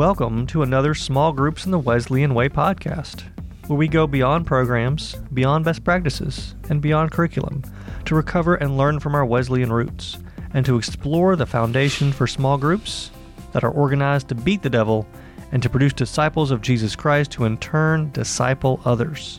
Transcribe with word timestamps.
Welcome 0.00 0.46
to 0.46 0.62
another 0.62 0.94
Small 0.94 1.30
Groups 1.34 1.66
in 1.66 1.72
the 1.72 1.78
Wesleyan 1.78 2.32
Way 2.32 2.48
podcast, 2.48 3.22
where 3.66 3.76
we 3.76 3.86
go 3.86 4.06
beyond 4.06 4.46
programs, 4.46 5.14
beyond 5.34 5.66
best 5.66 5.84
practices, 5.84 6.54
and 6.70 6.80
beyond 6.80 7.10
curriculum 7.10 7.62
to 8.06 8.14
recover 8.14 8.54
and 8.54 8.78
learn 8.78 8.98
from 8.98 9.14
our 9.14 9.26
Wesleyan 9.26 9.70
roots 9.70 10.16
and 10.54 10.64
to 10.64 10.78
explore 10.78 11.36
the 11.36 11.44
foundation 11.44 12.12
for 12.12 12.26
small 12.26 12.56
groups 12.56 13.10
that 13.52 13.62
are 13.62 13.70
organized 13.70 14.28
to 14.28 14.34
beat 14.34 14.62
the 14.62 14.70
devil 14.70 15.06
and 15.52 15.62
to 15.62 15.68
produce 15.68 15.92
disciples 15.92 16.50
of 16.50 16.62
Jesus 16.62 16.96
Christ 16.96 17.34
who 17.34 17.44
in 17.44 17.58
turn 17.58 18.10
disciple 18.12 18.80
others. 18.86 19.38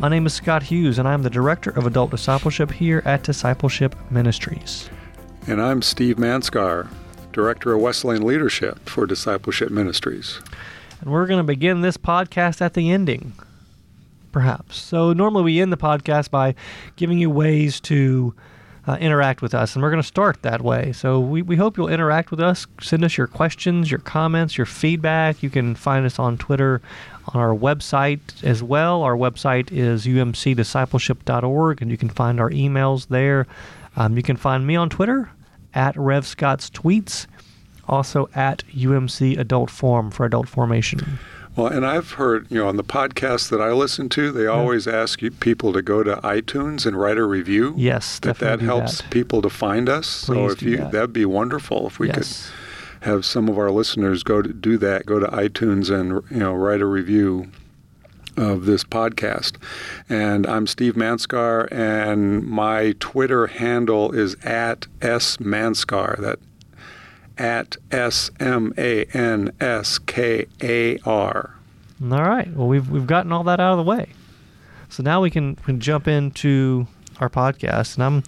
My 0.00 0.10
name 0.10 0.26
is 0.26 0.34
Scott 0.34 0.62
Hughes, 0.62 0.98
and 0.98 1.08
I'm 1.08 1.22
the 1.22 1.30
Director 1.30 1.70
of 1.70 1.86
Adult 1.86 2.10
Discipleship 2.10 2.70
here 2.70 3.00
at 3.06 3.22
Discipleship 3.22 3.96
Ministries. 4.10 4.90
And 5.46 5.62
I'm 5.62 5.80
Steve 5.80 6.16
Manskar, 6.16 6.90
Director 7.34 7.74
of 7.74 7.80
Wesleyan 7.80 8.22
Leadership 8.22 8.88
for 8.88 9.06
Discipleship 9.06 9.70
Ministries. 9.70 10.40
And 11.00 11.10
we're 11.10 11.26
going 11.26 11.40
to 11.40 11.44
begin 11.44 11.80
this 11.80 11.96
podcast 11.96 12.62
at 12.62 12.74
the 12.74 12.90
ending, 12.90 13.32
perhaps. 14.32 14.78
So, 14.78 15.12
normally 15.12 15.42
we 15.42 15.60
end 15.60 15.72
the 15.72 15.76
podcast 15.76 16.30
by 16.30 16.54
giving 16.96 17.18
you 17.18 17.28
ways 17.28 17.80
to 17.80 18.34
uh, 18.86 18.96
interact 19.00 19.42
with 19.42 19.52
us, 19.52 19.74
and 19.74 19.82
we're 19.82 19.90
going 19.90 20.02
to 20.02 20.06
start 20.06 20.42
that 20.42 20.62
way. 20.62 20.92
So, 20.92 21.18
we, 21.18 21.42
we 21.42 21.56
hope 21.56 21.76
you'll 21.76 21.88
interact 21.88 22.30
with 22.30 22.40
us. 22.40 22.68
Send 22.80 23.04
us 23.04 23.18
your 23.18 23.26
questions, 23.26 23.90
your 23.90 24.00
comments, 24.00 24.56
your 24.56 24.66
feedback. 24.66 25.42
You 25.42 25.50
can 25.50 25.74
find 25.74 26.06
us 26.06 26.20
on 26.20 26.38
Twitter, 26.38 26.80
on 27.34 27.40
our 27.40 27.54
website 27.54 28.44
as 28.44 28.62
well. 28.62 29.02
Our 29.02 29.16
website 29.16 29.72
is 29.72 30.06
umcdiscipleship.org, 30.06 31.82
and 31.82 31.90
you 31.90 31.96
can 31.96 32.10
find 32.10 32.40
our 32.40 32.50
emails 32.50 33.08
there. 33.08 33.48
Um, 33.96 34.16
you 34.16 34.22
can 34.22 34.36
find 34.36 34.64
me 34.66 34.76
on 34.76 34.88
Twitter 34.88 35.30
at 35.74 35.96
Rev 35.96 36.26
Scott's 36.26 36.70
Tweets, 36.70 37.26
also 37.88 38.28
at 38.34 38.64
UMC 38.68 39.38
Adult 39.38 39.70
Form 39.70 40.10
for 40.10 40.24
adult 40.24 40.48
formation. 40.48 41.18
Well, 41.56 41.68
and 41.68 41.86
I've 41.86 42.12
heard, 42.12 42.50
you 42.50 42.58
know, 42.58 42.66
on 42.66 42.76
the 42.76 42.84
podcasts 42.84 43.48
that 43.50 43.60
I 43.60 43.70
listen 43.70 44.08
to, 44.10 44.32
they 44.32 44.46
always 44.46 44.88
ask 44.88 45.22
you, 45.22 45.30
people 45.30 45.72
to 45.72 45.82
go 45.82 46.02
to 46.02 46.16
iTunes 46.16 46.84
and 46.84 46.98
write 46.98 47.16
a 47.16 47.24
review. 47.24 47.74
Yes, 47.76 48.18
that 48.20 48.38
that 48.38 48.60
helps 48.60 49.02
that. 49.02 49.10
people 49.10 49.40
to 49.42 49.50
find 49.50 49.88
us. 49.88 50.08
so 50.08 50.50
if 50.50 50.62
you, 50.62 50.78
that. 50.78 50.92
that'd 50.92 51.12
be 51.12 51.24
wonderful 51.24 51.86
if 51.86 52.00
we 52.00 52.08
yes. 52.08 52.50
could 52.50 53.08
have 53.08 53.24
some 53.24 53.48
of 53.48 53.56
our 53.56 53.70
listeners 53.70 54.24
go 54.24 54.42
to 54.42 54.52
do 54.52 54.76
that. 54.78 55.06
Go 55.06 55.20
to 55.20 55.26
iTunes 55.28 55.90
and 55.90 56.24
you 56.28 56.38
know 56.38 56.54
write 56.54 56.80
a 56.80 56.86
review 56.86 57.50
of 58.36 58.64
this 58.66 58.84
podcast. 58.84 59.56
And 60.08 60.46
I'm 60.46 60.66
Steve 60.66 60.94
Manskar, 60.94 61.68
and 61.72 62.44
my 62.44 62.94
Twitter 63.00 63.46
handle 63.46 64.12
is 64.12 64.36
at 64.44 64.86
s 65.00 65.36
manskar. 65.38 66.18
That 66.20 66.38
at 67.36 67.76
s 67.90 68.30
m 68.38 68.72
a 68.78 69.04
n 69.12 69.52
s 69.60 69.98
k 69.98 70.46
a 70.62 70.98
r. 70.98 71.54
All 72.02 72.22
right. 72.22 72.52
Well, 72.54 72.68
we've 72.68 72.88
we've 72.90 73.06
gotten 73.06 73.32
all 73.32 73.44
that 73.44 73.60
out 73.60 73.72
of 73.72 73.78
the 73.78 73.90
way. 73.90 74.08
So 74.88 75.02
now 75.02 75.20
we 75.20 75.30
can, 75.30 75.56
can 75.56 75.80
jump 75.80 76.06
into 76.06 76.86
our 77.20 77.28
podcast, 77.28 77.94
and 77.94 78.04
I'm 78.04 78.22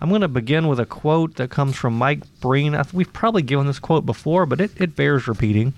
I'm 0.00 0.08
going 0.08 0.22
to 0.22 0.28
begin 0.28 0.68
with 0.68 0.80
a 0.80 0.86
quote 0.86 1.36
that 1.36 1.50
comes 1.50 1.76
from 1.76 1.96
Mike 1.96 2.22
Breen. 2.40 2.74
I, 2.74 2.84
we've 2.92 3.12
probably 3.12 3.42
given 3.42 3.66
this 3.66 3.78
quote 3.78 4.06
before, 4.06 4.46
but 4.46 4.60
it, 4.60 4.70
it 4.80 4.96
bears 4.96 5.28
repeating, 5.28 5.74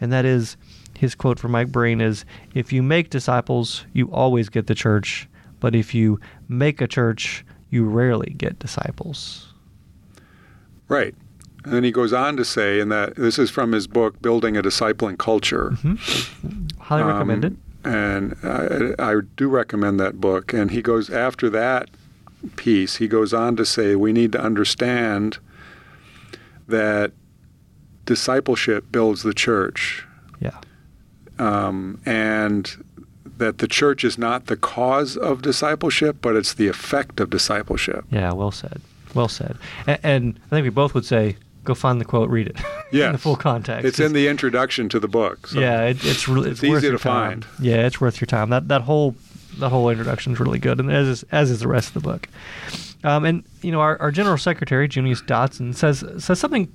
and 0.00 0.12
that 0.12 0.24
is 0.24 0.56
his 1.00 1.14
quote 1.14 1.38
from 1.38 1.52
Mike 1.52 1.72
Breen 1.72 2.00
is: 2.02 2.26
"If 2.54 2.74
you 2.74 2.82
make 2.82 3.08
disciples, 3.08 3.86
you 3.94 4.12
always 4.12 4.50
get 4.50 4.66
the 4.66 4.74
church, 4.74 5.26
but 5.58 5.74
if 5.74 5.94
you 5.94 6.20
make 6.46 6.82
a 6.82 6.86
church, 6.86 7.42
you 7.70 7.84
rarely 7.84 8.34
get 8.36 8.58
disciples." 8.58 9.54
Right. 10.88 11.14
And 11.64 11.72
then 11.72 11.84
he 11.84 11.90
goes 11.90 12.12
on 12.12 12.36
to 12.36 12.44
say, 12.44 12.80
and 12.80 12.90
that 12.92 13.16
this 13.16 13.38
is 13.38 13.50
from 13.50 13.72
his 13.72 13.86
book, 13.86 14.20
Building 14.20 14.56
a 14.56 14.62
Discipling 14.62 15.16
Culture. 15.18 15.70
Highly 16.78 17.02
Um, 17.02 17.08
recommended. 17.08 17.56
And 17.84 18.34
I, 18.42 18.94
I 18.98 19.20
do 19.36 19.48
recommend 19.48 20.00
that 20.00 20.20
book. 20.20 20.52
And 20.52 20.70
he 20.70 20.82
goes 20.82 21.08
after 21.10 21.48
that 21.50 21.88
piece, 22.56 22.96
he 22.96 23.08
goes 23.08 23.32
on 23.32 23.56
to 23.56 23.64
say 23.64 23.94
we 23.94 24.12
need 24.12 24.32
to 24.32 24.40
understand 24.40 25.38
that 26.66 27.12
discipleship 28.06 28.90
builds 28.90 29.22
the 29.22 29.34
church. 29.34 30.06
Yeah. 30.40 30.58
Um, 31.40 32.00
and 32.04 32.84
that 33.38 33.58
the 33.58 33.66
church 33.68 34.04
is 34.04 34.18
not 34.18 34.46
the 34.46 34.56
cause 34.56 35.16
of 35.16 35.40
discipleship, 35.42 36.18
but 36.20 36.36
it's 36.36 36.52
the 36.54 36.68
effect 36.68 37.20
of 37.20 37.30
discipleship. 37.30 38.04
Yeah. 38.10 38.32
Well 38.32 38.50
said. 38.50 38.80
Well 39.14 39.28
said. 39.28 39.56
And, 39.86 39.98
and 40.02 40.40
I 40.46 40.48
think 40.50 40.64
we 40.64 40.70
both 40.70 40.92
would 40.94 41.06
say, 41.06 41.36
go 41.64 41.74
find 41.74 42.00
the 42.00 42.04
quote, 42.04 42.28
read 42.28 42.48
it. 42.48 42.56
in 42.92 43.12
the 43.12 43.18
full 43.18 43.36
context. 43.36 43.86
It's 43.86 43.98
in 44.00 44.12
the 44.12 44.28
introduction 44.28 44.88
to 44.90 45.00
the 45.00 45.08
book. 45.08 45.46
so- 45.46 45.58
yeah, 45.60 45.84
it, 45.84 46.04
it's 46.04 46.28
really 46.28 46.50
it's, 46.50 46.62
It's 46.62 46.70
easy 46.70 46.90
to 46.90 46.98
time. 46.98 47.40
find. 47.42 47.46
Yeah, 47.60 47.86
it's 47.86 48.00
worth 48.00 48.20
your 48.20 48.26
time. 48.26 48.50
That 48.50 48.68
that 48.68 48.82
whole 48.82 49.14
that 49.58 49.70
whole 49.70 49.88
introduction 49.88 50.32
is 50.32 50.40
really 50.40 50.58
good, 50.58 50.78
and 50.78 50.92
as 50.92 51.08
is, 51.08 51.22
as 51.32 51.50
is 51.50 51.60
the 51.60 51.68
rest 51.68 51.88
of 51.88 51.94
the 51.94 52.00
book. 52.00 52.28
Um, 53.02 53.24
and 53.24 53.42
you 53.62 53.72
know, 53.72 53.80
our, 53.80 53.98
our 54.00 54.10
general 54.10 54.36
secretary 54.38 54.86
Junius 54.88 55.22
Dotson 55.22 55.74
says 55.74 56.04
says 56.22 56.38
something. 56.38 56.72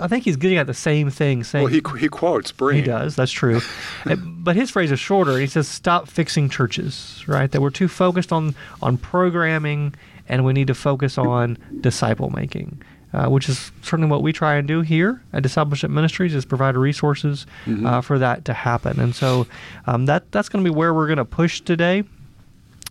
I 0.00 0.08
think 0.08 0.24
he's 0.24 0.36
getting 0.36 0.58
at 0.58 0.66
the 0.66 0.74
same 0.74 1.10
thing. 1.10 1.44
Saying 1.44 1.64
Well, 1.64 1.72
he, 1.72 1.82
he 1.98 2.08
quotes 2.08 2.52
Breen. 2.52 2.76
he 2.76 2.82
does. 2.82 3.16
That's 3.16 3.32
true. 3.32 3.60
But 4.04 4.56
his 4.56 4.70
phrase 4.70 4.90
is 4.90 4.98
shorter. 4.98 5.38
He 5.38 5.46
says, 5.46 5.68
"Stop 5.68 6.08
fixing 6.08 6.48
churches." 6.48 7.22
Right? 7.28 7.50
That 7.50 7.60
we're 7.60 7.70
too 7.70 7.88
focused 7.88 8.32
on 8.32 8.54
on 8.82 8.96
programming, 8.98 9.94
and 10.28 10.44
we 10.44 10.52
need 10.52 10.66
to 10.66 10.74
focus 10.74 11.16
on 11.16 11.56
disciple 11.80 12.30
making, 12.30 12.82
uh, 13.12 13.26
which 13.28 13.48
is 13.48 13.70
certainly 13.82 14.10
what 14.10 14.22
we 14.22 14.32
try 14.32 14.56
and 14.56 14.66
do 14.66 14.80
here 14.80 15.22
at 15.32 15.42
Discipleship 15.44 15.90
Ministries. 15.90 16.34
Is 16.34 16.44
provide 16.44 16.76
resources 16.76 17.46
uh, 17.84 18.00
for 18.00 18.18
that 18.18 18.44
to 18.46 18.52
happen. 18.52 18.98
And 18.98 19.14
so 19.14 19.46
um, 19.86 20.06
that 20.06 20.30
that's 20.32 20.48
going 20.48 20.64
to 20.64 20.68
be 20.70 20.74
where 20.74 20.92
we're 20.92 21.06
going 21.06 21.18
to 21.18 21.24
push 21.24 21.60
today. 21.60 22.02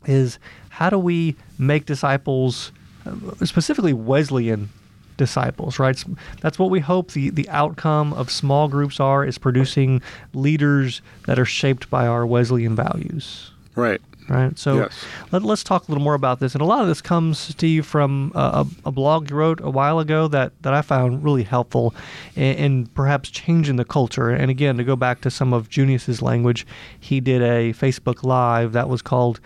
Is 0.05 0.39
how 0.69 0.89
do 0.89 0.97
we 0.97 1.35
make 1.59 1.85
disciples, 1.85 2.71
uh, 3.05 3.45
specifically 3.45 3.93
Wesleyan 3.93 4.69
disciples, 5.25 5.77
right? 5.79 6.03
That's 6.41 6.57
what 6.57 6.69
we 6.71 6.79
hope 6.79 7.11
the, 7.11 7.29
the 7.29 7.47
outcome 7.49 8.11
of 8.13 8.29
small 8.31 8.67
groups 8.67 8.99
are 8.99 9.23
is 9.23 9.37
producing 9.37 10.01
leaders 10.33 11.01
that 11.27 11.37
are 11.37 11.45
shaped 11.45 11.89
by 11.89 12.07
our 12.07 12.25
Wesleyan 12.25 12.75
values, 12.75 13.51
Right. 13.75 14.01
right? 14.27 14.57
So 14.57 14.77
Yes. 14.77 15.05
let, 15.31 15.43
let's 15.43 15.63
talk 15.63 15.87
a 15.87 15.91
little 15.91 16.03
more 16.03 16.15
about 16.15 16.39
this. 16.39 16.55
And 16.55 16.61
a 16.61 16.65
lot 16.65 16.81
of 16.81 16.87
this 16.87 17.01
comes, 17.01 17.37
Steve, 17.37 17.85
from 17.85 18.31
a, 18.33 18.39
a, 18.39 18.67
a 18.87 18.91
blog 18.91 19.29
you 19.29 19.35
wrote 19.35 19.61
a 19.61 19.69
while 19.69 19.99
ago 19.99 20.27
that, 20.29 20.51
that 20.63 20.73
I 20.73 20.81
found 20.81 21.23
really 21.23 21.43
helpful 21.43 21.93
in, 22.35 22.55
in 22.55 22.85
perhaps 22.87 23.29
changing 23.29 23.75
the 23.75 23.85
culture. 23.85 24.29
And 24.31 24.49
again, 24.49 24.77
to 24.77 24.83
go 24.83 24.95
back 24.95 25.21
to 25.21 25.29
some 25.31 25.53
of 25.53 25.69
Junius's 25.69 26.21
language, 26.21 26.65
he 26.99 27.19
did 27.21 27.41
a 27.43 27.73
Facebook 27.73 28.23
Live 28.23 28.73
that 28.73 28.89
was 28.89 29.01
called 29.03 29.39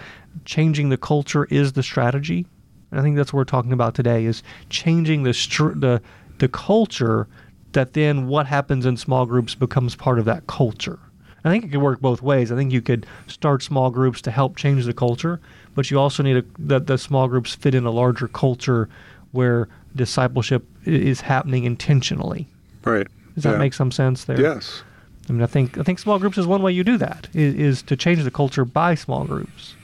Changing 0.45 0.89
the 0.89 0.97
Culture 0.97 1.45
is 1.49 1.73
the 1.73 1.83
Strategy. 1.83 2.45
And 2.95 3.01
I 3.01 3.03
think 3.03 3.17
that's 3.17 3.33
what 3.33 3.39
we're 3.39 3.43
talking 3.43 3.73
about 3.73 3.93
today 3.93 4.23
is 4.23 4.41
changing 4.69 5.23
the 5.23 5.33
str- 5.33 5.73
the 5.73 6.01
the 6.37 6.47
culture 6.47 7.27
that 7.73 7.91
then 7.91 8.27
what 8.27 8.45
happens 8.47 8.85
in 8.85 8.95
small 8.95 9.25
groups 9.25 9.53
becomes 9.53 9.95
part 9.97 10.17
of 10.17 10.23
that 10.25 10.47
culture. 10.47 10.97
I 11.43 11.49
think 11.49 11.65
it 11.65 11.71
could 11.71 11.81
work 11.81 11.99
both 11.99 12.21
ways. 12.21 12.53
I 12.53 12.55
think 12.55 12.71
you 12.71 12.81
could 12.81 13.05
start 13.27 13.61
small 13.63 13.89
groups 13.91 14.21
to 14.21 14.31
help 14.31 14.55
change 14.55 14.85
the 14.85 14.93
culture, 14.93 15.41
but 15.75 15.91
you 15.91 15.99
also 15.99 16.23
need 16.23 16.37
a, 16.37 16.43
that 16.57 16.87
the 16.87 16.97
small 16.97 17.27
groups 17.27 17.53
fit 17.53 17.75
in 17.75 17.85
a 17.85 17.91
larger 17.91 18.29
culture 18.29 18.87
where 19.33 19.67
discipleship 19.93 20.65
is 20.85 21.19
happening 21.19 21.65
intentionally. 21.65 22.47
Right. 22.85 23.07
Does 23.35 23.43
that 23.43 23.51
Yeah. 23.53 23.57
make 23.57 23.73
some 23.73 23.91
sense 23.91 24.23
there? 24.23 24.39
Yes. 24.39 24.83
I 25.29 25.33
mean, 25.33 25.41
I 25.41 25.47
think 25.47 25.77
I 25.77 25.83
think 25.83 25.99
small 25.99 26.17
groups 26.17 26.37
is 26.37 26.47
one 26.47 26.61
way 26.61 26.71
you 26.71 26.85
do 26.85 26.97
that 26.97 27.27
is, 27.33 27.55
is 27.55 27.81
to 27.83 27.97
change 27.97 28.23
the 28.23 28.31
culture 28.31 28.63
by 28.63 28.95
small 28.95 29.25
groups, 29.25 29.75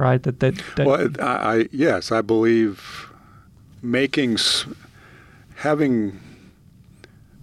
right? 0.00 0.22
That 0.22 0.40
that, 0.40 0.54
that 0.76 0.86
Well, 0.86 1.08
I, 1.20 1.24
I 1.58 1.68
yes, 1.70 2.10
I 2.10 2.22
believe 2.22 3.06
making 3.82 4.38
having 5.56 6.18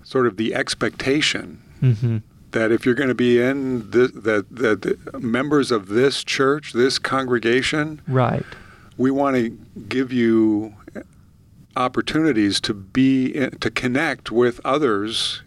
sort 0.03 0.25
of 0.27 0.37
the 0.37 0.53
expectation 0.55 1.59
Mhm. 1.81 2.21
that 2.51 2.71
if 2.71 2.85
you're 2.85 2.95
going 2.95 3.09
to 3.09 3.15
be 3.15 3.39
in 3.41 3.89
this, 3.91 4.11
that 4.11 4.45
that 4.49 4.81
the 4.81 5.19
members 5.19 5.71
of 5.71 5.89
this 5.89 6.23
church, 6.23 6.73
this 6.73 6.97
congregation, 6.97 8.01
right. 8.07 8.43
we 8.97 9.11
want 9.11 9.35
to 9.35 9.49
give 9.87 10.11
you 10.11 10.73
opportunities 11.75 12.59
to 12.61 12.73
be 12.73 13.27
in, 13.27 13.51
to 13.59 13.69
connect 13.69 14.31
with 14.31 14.59
others 14.65 15.41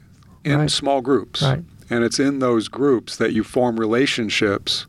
in 0.44 0.58
Right. 0.60 0.70
small 0.70 1.00
groups. 1.00 1.42
Right. 1.42 1.64
And 1.90 2.04
it's 2.04 2.20
in 2.20 2.38
those 2.38 2.68
groups 2.68 3.16
that 3.16 3.32
you 3.32 3.42
form 3.42 3.80
relationships 3.80 4.86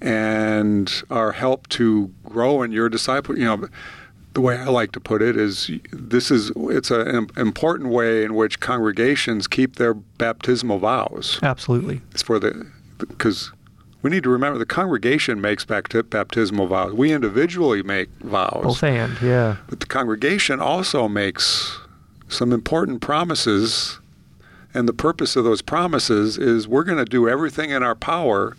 and 0.00 1.02
are 1.10 1.32
helped 1.32 1.70
to 1.70 2.10
grow 2.24 2.62
in 2.62 2.72
your 2.72 2.88
disciple. 2.88 3.38
You 3.38 3.44
know, 3.44 3.68
the 4.34 4.40
way 4.40 4.58
I 4.58 4.64
like 4.66 4.92
to 4.92 5.00
put 5.00 5.22
it 5.22 5.36
is 5.36 5.70
this 5.92 6.30
is 6.30 6.52
it's 6.56 6.90
a- 6.90 7.00
an 7.00 7.28
important 7.36 7.88
way 7.90 8.22
in 8.24 8.34
which 8.34 8.60
congregations 8.60 9.46
keep 9.46 9.76
their 9.76 9.94
baptismal 9.94 10.78
vows. 10.78 11.38
Absolutely. 11.42 12.02
It's 12.12 12.22
for 12.22 12.38
the 12.38 12.66
because 12.98 13.52
we 14.02 14.10
need 14.10 14.22
to 14.22 14.30
remember 14.30 14.58
the 14.58 14.66
congregation 14.66 15.40
makes 15.40 15.64
bapti- 15.64 16.08
baptismal 16.08 16.66
vows. 16.66 16.92
We 16.92 17.12
individually 17.12 17.82
make 17.82 18.08
vows, 18.20 18.62
Both 18.62 18.82
and 18.84 19.16
yeah. 19.22 19.56
but 19.68 19.80
the 19.80 19.86
congregation 19.86 20.60
also 20.60 21.08
makes 21.08 21.78
some 22.28 22.52
important 22.52 23.00
promises 23.00 23.98
And 24.74 24.86
the 24.86 24.92
purpose 24.92 25.36
of 25.36 25.44
those 25.44 25.62
promises 25.62 26.36
is 26.36 26.68
we're 26.68 26.84
going 26.84 26.98
to 26.98 27.06
do 27.06 27.26
everything 27.26 27.70
in 27.70 27.82
our 27.82 27.94
power 27.94 28.54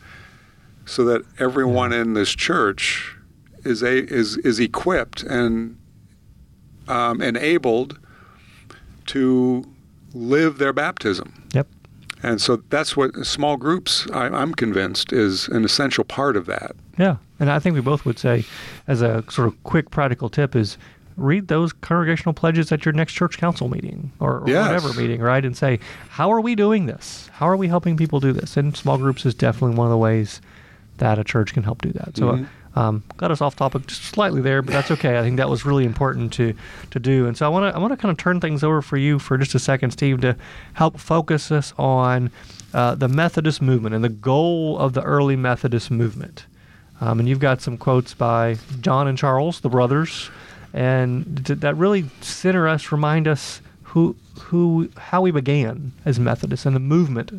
so 0.87 1.03
that 1.05 1.21
everyone 1.37 1.93
in 1.93 2.13
this 2.13 2.29
church 2.31 3.13
is 3.63 3.83
a, 3.83 4.05
is 4.11 4.37
is 4.37 4.59
equipped 4.59 5.21
and 5.23 5.77
um, 6.87 7.21
enabled 7.21 7.99
to 9.07 9.63
live 10.13 10.57
their 10.57 10.73
baptism. 10.73 11.47
Yep. 11.53 11.67
And 12.23 12.41
so 12.41 12.57
that's 12.69 12.97
what 12.97 13.13
small 13.25 13.57
groups, 13.57 14.07
I, 14.11 14.25
I'm 14.25 14.53
convinced, 14.53 15.13
is 15.13 15.47
an 15.49 15.63
essential 15.63 16.03
part 16.03 16.35
of 16.35 16.45
that. 16.47 16.71
Yeah, 16.97 17.17
and 17.39 17.51
I 17.51 17.59
think 17.59 17.75
we 17.75 17.81
both 17.81 18.05
would 18.05 18.17
say, 18.17 18.43
as 18.87 19.01
a 19.03 19.23
sort 19.29 19.47
of 19.47 19.63
quick 19.63 19.91
practical 19.91 20.29
tip, 20.29 20.55
is 20.55 20.77
read 21.15 21.47
those 21.47 21.73
congregational 21.73 22.33
pledges 22.33 22.71
at 22.71 22.85
your 22.85 22.93
next 22.93 23.13
church 23.13 23.37
council 23.37 23.67
meeting 23.67 24.11
or, 24.19 24.39
or 24.39 24.49
Yes. 24.49 24.65
whatever 24.67 24.99
meeting, 24.99 25.19
right? 25.21 25.43
And 25.45 25.55
say, 25.55 25.79
how 26.09 26.31
are 26.31 26.41
we 26.41 26.55
doing 26.55 26.85
this? 26.85 27.29
How 27.33 27.47
are 27.47 27.57
we 27.57 27.67
helping 27.67 27.97
people 27.97 28.19
do 28.19 28.31
this? 28.33 28.55
And 28.57 28.75
small 28.75 28.97
groups 28.97 29.25
is 29.25 29.33
definitely 29.35 29.75
one 29.75 29.87
of 29.87 29.91
the 29.91 29.97
ways 29.97 30.41
that 30.97 31.19
a 31.19 31.23
church 31.23 31.53
can 31.53 31.63
help 31.63 31.81
do 31.81 31.91
that. 31.93 32.15
So, 32.17 32.25
Mhm. 32.33 32.47
um, 32.75 33.03
got 33.17 33.31
us 33.31 33.41
off 33.41 33.55
topic 33.55 33.87
just 33.87 34.03
slightly 34.03 34.41
there, 34.41 34.61
but 34.61 34.71
that's 34.73 34.91
okay. 34.91 35.17
I 35.17 35.21
think 35.21 35.37
that 35.37 35.49
was 35.49 35.65
really 35.65 35.85
important 35.85 36.33
to 36.33 36.53
to 36.91 36.99
do. 36.99 37.25
And 37.27 37.35
so 37.37 37.45
I 37.45 37.49
want 37.49 37.71
to 37.71 37.75
I 37.75 37.79
want 37.79 37.91
to 37.93 37.97
kind 37.97 38.11
of 38.11 38.17
turn 38.17 38.39
things 38.39 38.63
over 38.63 38.81
for 38.81 38.97
you 38.97 39.19
for 39.19 39.37
just 39.37 39.55
a 39.55 39.59
second, 39.59 39.91
Steve, 39.91 40.21
to 40.21 40.35
help 40.73 40.99
focus 40.99 41.51
us 41.51 41.73
on 41.77 42.29
uh, 42.73 42.95
the 42.95 43.07
Methodist 43.07 43.61
movement 43.61 43.95
and 43.95 44.03
the 44.03 44.09
goal 44.09 44.77
of 44.77 44.93
the 44.93 45.01
early 45.01 45.35
Methodist 45.35 45.89
movement. 45.89 46.45
Um, 46.99 47.19
and 47.19 47.29
you've 47.29 47.39
got 47.39 47.61
some 47.61 47.77
quotes 47.77 48.13
by 48.13 48.57
John 48.81 49.07
and 49.07 49.17
Charles, 49.17 49.59
the 49.61 49.69
brothers, 49.69 50.29
and 50.73 51.43
d- 51.43 51.53
that 51.53 51.77
really 51.77 52.05
center 52.21 52.67
us, 52.67 52.91
remind 52.91 53.27
us 53.27 53.61
who 53.83 54.15
who 54.41 54.89
how 54.97 55.21
we 55.21 55.31
began 55.31 55.91
as 56.05 56.19
Methodists 56.19 56.65
and 56.65 56.75
the 56.75 56.79
movement. 56.79 57.31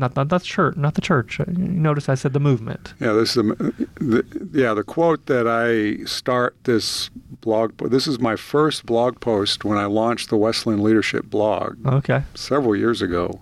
Not, 0.00 0.14
not 0.14 0.28
the 0.28 0.38
church, 0.38 0.76
not 0.76 0.94
the 0.94 1.00
church. 1.00 1.40
You 1.40 1.46
notice 1.56 2.08
I 2.08 2.14
said 2.14 2.32
the 2.32 2.38
movement. 2.40 2.94
Yeah, 3.00 3.14
this 3.14 3.30
is 3.30 3.34
the, 3.34 3.86
the 4.00 4.48
yeah 4.52 4.72
the 4.72 4.84
quote 4.84 5.26
that 5.26 5.48
I 5.48 6.04
start 6.04 6.54
this 6.64 7.10
blog. 7.40 7.76
This 7.90 8.06
is 8.06 8.20
my 8.20 8.36
first 8.36 8.86
blog 8.86 9.18
post 9.20 9.64
when 9.64 9.76
I 9.76 9.86
launched 9.86 10.30
the 10.30 10.36
Wesleyan 10.36 10.82
Leadership 10.84 11.26
blog 11.28 11.84
Okay. 11.84 12.22
several 12.34 12.76
years 12.76 13.02
ago, 13.02 13.40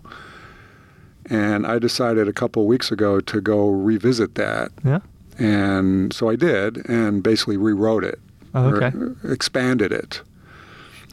and 1.28 1.66
I 1.66 1.78
decided 1.78 2.26
a 2.26 2.32
couple 2.32 2.66
weeks 2.66 2.90
ago 2.90 3.20
to 3.20 3.40
go 3.42 3.68
revisit 3.68 4.34
that, 4.36 4.70
Yeah. 4.82 5.00
and 5.38 6.10
so 6.12 6.30
I 6.30 6.36
did, 6.36 6.88
and 6.88 7.22
basically 7.22 7.56
rewrote 7.58 8.04
it, 8.04 8.18
Oh, 8.54 8.64
okay. 8.74 8.92
expanded 9.30 9.92
it, 9.92 10.22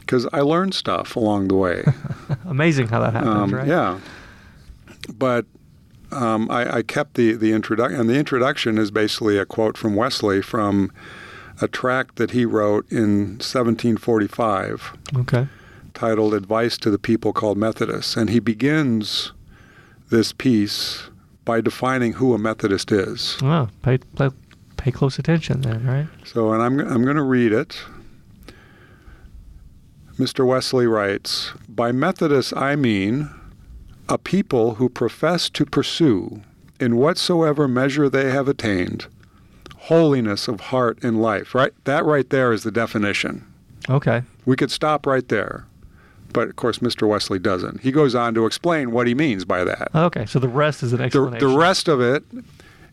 because 0.00 0.26
I 0.32 0.40
learned 0.40 0.72
stuff 0.74 1.16
along 1.16 1.48
the 1.48 1.54
way. 1.56 1.84
Amazing 2.46 2.88
how 2.88 3.00
that 3.00 3.12
happens, 3.12 3.34
Um, 3.34 3.54
right? 3.54 3.66
Yeah, 3.68 3.98
but 5.12 5.46
um, 6.12 6.50
I, 6.50 6.76
I 6.76 6.82
kept 6.82 7.14
the 7.14 7.32
the 7.34 7.52
introduction, 7.52 8.00
and 8.00 8.08
the 8.10 8.18
introduction 8.18 8.78
is 8.78 8.90
basically 8.90 9.38
a 9.38 9.44
quote 9.46 9.76
from 9.76 9.94
Wesley 9.96 10.40
from 10.42 10.92
a 11.60 11.68
tract 11.68 12.16
that 12.16 12.32
he 12.32 12.44
wrote 12.44 12.90
in 12.90 13.38
1745 13.38 14.96
Okay. 15.16 15.46
titled 15.94 16.34
"Advice 16.34 16.76
to 16.78 16.90
the 16.90 16.98
People 16.98 17.32
Called 17.32 17.56
Methodists," 17.58 18.16
and 18.16 18.30
he 18.30 18.38
begins 18.40 19.32
this 20.10 20.32
piece 20.32 21.04
by 21.44 21.60
defining 21.60 22.14
who 22.14 22.32
a 22.34 22.38
Methodist 22.38 22.90
is. 22.92 23.36
Oh, 23.42 23.68
pay, 23.82 23.98
pay 23.98 24.30
pay 24.76 24.90
close 24.90 25.18
attention 25.18 25.60
then, 25.62 25.84
right? 25.86 26.06
So, 26.24 26.52
and 26.52 26.62
I'm 26.62 26.78
I'm 26.80 27.02
going 27.04 27.16
to 27.16 27.22
read 27.22 27.52
it. 27.52 27.76
Mr. 30.18 30.46
Wesley 30.46 30.86
writes, 30.86 31.52
By 31.68 31.90
Methodists 31.90 32.52
I 32.56 32.76
mean 32.76 33.30
a 34.08 34.18
people 34.18 34.74
who 34.74 34.88
profess 34.88 35.48
to 35.50 35.64
pursue, 35.64 36.42
in 36.80 36.96
whatsoever 36.96 37.66
measure 37.68 38.08
they 38.08 38.30
have 38.30 38.48
attained, 38.48 39.06
holiness 39.76 40.48
of 40.48 40.60
heart 40.60 40.98
and 41.02 41.20
life. 41.22 41.54
Right? 41.54 41.72
That 41.84 42.04
right 42.04 42.28
there 42.30 42.52
is 42.52 42.62
the 42.62 42.70
definition. 42.70 43.44
Okay. 43.88 44.22
We 44.46 44.56
could 44.56 44.70
stop 44.70 45.06
right 45.06 45.26
there. 45.28 45.66
But 46.32 46.48
of 46.48 46.56
course, 46.56 46.78
Mr. 46.80 47.06
Wesley 47.08 47.38
doesn't. 47.38 47.80
He 47.82 47.92
goes 47.92 48.14
on 48.14 48.34
to 48.34 48.44
explain 48.46 48.90
what 48.90 49.06
he 49.06 49.14
means 49.14 49.44
by 49.44 49.62
that. 49.64 49.88
Okay. 49.94 50.26
So 50.26 50.38
the 50.38 50.48
rest 50.48 50.82
is 50.82 50.92
an 50.92 50.98
The, 50.98 51.04
explanation. 51.04 51.48
the 51.48 51.56
rest 51.56 51.86
of 51.88 52.00
it 52.00 52.24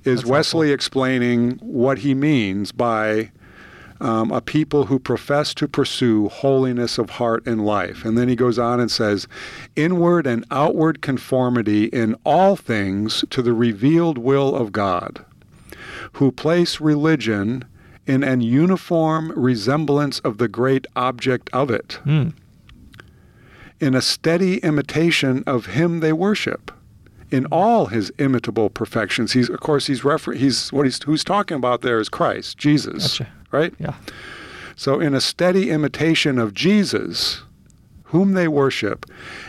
is 0.04 0.22
That's 0.22 0.30
Wesley 0.30 0.72
explaining 0.72 1.52
what 1.62 2.00
he 2.00 2.14
means 2.14 2.72
by 2.72 3.32
um, 4.02 4.32
a 4.32 4.42
people 4.42 4.88
who 4.88 5.00
profess 5.00 5.54
to 5.54 5.68
pursue 5.68 6.28
holiness 6.28 6.98
of 6.98 7.12
heart 7.12 7.46
and 7.46 7.64
life. 7.66 8.04
And 8.04 8.18
then 8.18 8.28
he 8.28 8.36
goes 8.36 8.58
on 8.58 8.80
and 8.80 8.90
says, 8.92 9.28
inward 9.76 10.26
and 10.26 10.46
outward 10.50 11.02
conformity 11.02 11.86
in 11.86 12.16
all 12.26 12.56
things 12.56 13.24
to 13.30 13.42
the 13.42 13.54
revealed 13.54 14.18
will 14.18 14.56
of 14.56 14.72
God, 14.72 15.24
who 16.14 16.32
place 16.32 16.82
religion 16.82 17.64
in 18.08 18.24
an 18.24 18.42
uniform 18.42 19.32
resemblance 19.36 20.20
of 20.22 20.40
the 20.40 20.48
great 20.48 20.88
object 20.96 21.50
of 21.54 21.70
it, 21.70 22.00
Hmm. 22.04 22.30
in 23.80 23.94
a 23.96 24.02
steady 24.02 24.58
imitation 24.58 25.44
of 25.46 25.68
him 25.68 26.00
they 26.00 26.12
worship 26.14 26.72
in 27.32 27.46
all 27.48 27.86
his 27.88 28.12
imitable 28.18 28.70
perfections. 28.70 29.32
He's, 29.34 29.50
of 29.50 29.60
course, 29.62 29.88
he's 29.88 30.04
refer- 30.04 30.34
he's 30.34 30.72
what 30.74 30.86
he's 30.86 31.02
who's 31.04 31.24
talking 31.24 31.56
about 31.58 31.82
there 31.82 32.00
is 32.00 32.10
Christ, 32.10 32.58
Jesus, 32.58 33.18
Gotcha. 33.20 33.32
right? 33.52 33.74
Yeah. 33.80 33.94
So, 34.76 35.00
in 35.00 35.14
a 35.14 35.22
steady 35.22 35.70
imitation 35.70 36.38
of 36.40 36.54
Jesus, 36.54 37.44
whom 38.06 38.34
they 38.34 38.48
worship, 38.48 39.06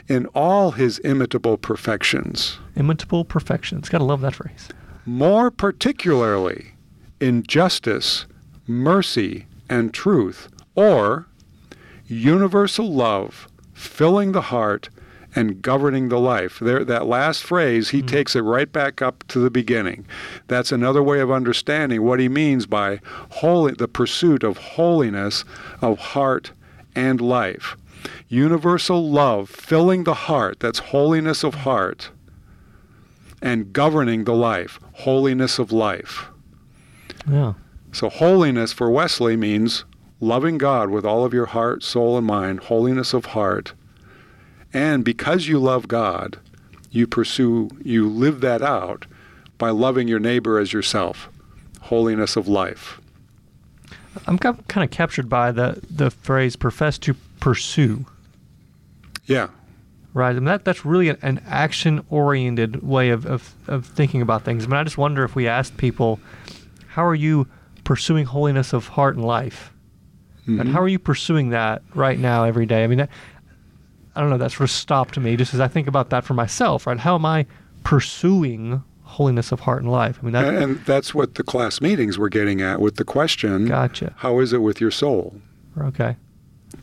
in 0.09 0.27
all 0.27 0.73
his 0.73 0.99
imitable 1.01 1.57
perfections, 1.57 2.59
Imitable 2.77 3.25
perfections. 3.25 3.89
Gotta 3.89 4.05
love 4.05 4.21
that 4.21 4.35
phrase. 4.35 4.69
more 5.05 5.51
particularly 5.51 6.73
in 7.21 7.43
justice, 7.45 8.27
mercy, 8.67 9.47
and 9.69 9.93
truth, 9.95 10.49
or 10.75 11.27
universal 12.07 12.93
love, 12.93 13.49
filling 13.73 14.33
the 14.33 14.43
heart 14.43 14.89
and 15.35 15.63
governing 15.63 16.09
the 16.09 16.19
life. 16.19 16.59
There, 16.61 16.85
that 16.85 17.07
last 17.07 17.43
phrase, 17.43 17.91
he 17.91 18.01
hmm. 18.01 18.07
takes 18.07 18.37
it 18.37 18.43
right 18.43 18.71
back 18.71 19.01
up 19.01 19.25
to 19.29 19.39
the 19.39 19.51
beginning. 19.51 20.07
That's 20.49 20.73
another 20.73 21.03
way 21.03 21.21
of 21.21 21.31
understanding 21.31 22.03
what 22.03 22.21
he 22.21 22.29
means 22.29 22.67
by 22.67 23.01
holy, 23.31 23.73
the 23.73 23.89
pursuit 23.89 24.43
of 24.45 24.59
holiness 24.59 25.45
of 25.81 25.99
heart 25.99 26.53
and 26.95 27.21
life. 27.21 27.77
Universal 28.29 29.09
love, 29.11 29.49
filling 29.49 30.05
the 30.05 30.15
heart, 30.15 30.61
that's 30.61 30.79
holiness 30.79 31.45
of 31.45 31.55
heart, 31.57 32.11
and 33.41 33.73
governing 33.73 34.25
the 34.25 34.35
life, 34.35 34.81
holiness 34.93 35.59
of 35.59 35.73
life. 35.73 36.27
Yeah. 37.31 37.55
So, 37.93 38.09
holiness 38.09 38.73
for 38.73 38.91
Wesley 38.91 39.37
means 39.37 39.85
loving 40.21 40.57
God 40.57 40.91
with 40.91 41.05
all 41.05 41.25
of 41.25 41.35
your 41.35 41.47
heart, 41.47 41.83
soul, 41.83 42.17
and 42.17 42.27
mind, 42.27 42.61
holiness 42.61 43.13
of 43.13 43.27
heart. 43.27 43.75
And 44.75 45.05
because 45.05 45.49
you 45.49 45.59
love 45.59 45.89
God, 45.89 46.39
you 46.91 47.07
pursue, 47.07 47.69
you 47.83 48.09
live 48.09 48.41
that 48.41 48.63
out 48.63 49.07
by 49.59 49.71
loving 49.71 50.09
your 50.09 50.19
neighbor 50.19 50.59
as 50.59 50.73
yourself, 50.73 51.29
holiness 51.83 52.37
of 52.37 52.49
life. 52.49 53.01
I'm 54.27 54.39
kind 54.39 54.85
of 54.85 54.91
captured 54.91 55.29
by 55.29 55.53
the 55.53 55.81
the 55.91 56.11
phrase 56.11 56.57
"profess 56.57 56.99
to 56.99 57.15
pursue." 57.41 58.05
Yeah, 59.27 59.49
Right. 60.15 60.35
Mean, 60.35 60.45
that 60.45 60.65
that's 60.67 60.85
really 60.85 61.09
an, 61.09 61.17
an 61.23 61.41
action-oriented 61.47 62.83
way 62.83 63.09
of, 63.11 63.25
of, 63.25 63.55
of 63.67 63.87
thinking 63.87 64.21
about 64.21 64.43
things. 64.45 64.65
I 64.65 64.67
mean, 64.67 64.77
I 64.77 64.85
just 64.85 64.99
wonder 64.99 65.25
if 65.25 65.35
we 65.35 65.49
asked 65.49 65.79
people, 65.79 66.21
"How 66.89 67.05
are 67.07 67.15
you 67.15 67.47
pursuing 67.85 68.27
holiness 68.27 68.73
of 68.75 68.89
heart 68.89 69.17
and 69.17 69.25
life?" 69.25 69.73
And 70.47 70.61
Mhm. 70.61 70.73
how 70.73 70.83
are 70.83 70.89
you 70.89 70.99
pursuing 70.99 71.51
that 71.51 71.83
right 71.95 72.19
now, 72.19 72.45
every 72.45 72.67
day? 72.67 72.83
I 72.85 72.89
mean, 72.89 72.99
that, 72.99 73.11
I 74.15 74.21
don't 74.21 74.31
know. 74.31 74.39
That 74.39 74.53
sort 74.53 74.63
of 74.63 74.71
stopped 74.71 75.19
me 75.19 75.37
just 75.37 75.55
as 75.55 75.61
I 75.61 75.69
think 75.69 75.89
about 75.89 76.11
that 76.11 76.25
for 76.25 76.35
myself. 76.35 76.87
Right. 76.87 76.99
How 76.99 77.15
am 77.15 77.25
I 77.25 77.47
pursuing 77.85 78.83
holiness 79.03 79.53
of 79.53 79.61
heart 79.61 79.83
and 79.83 79.91
life? 79.91 80.19
I 80.21 80.25
mean, 80.25 80.33
that. 80.33 80.45
and, 80.47 80.59
and 80.59 80.85
that's 80.85 81.15
what 81.15 81.35
the 81.35 81.43
class 81.43 81.81
meetings 81.81 82.19
were 82.19 82.29
getting 82.29 82.61
at 82.61 82.81
with 82.81 82.97
the 82.97 83.05
question, 83.05 83.67
Gotcha. 83.67 84.15
how 84.19 84.41
is 84.41 84.53
it 84.53 84.59
with 84.59 84.81
your 84.81 84.91
soul? 84.91 85.41
Okay. 85.79 86.17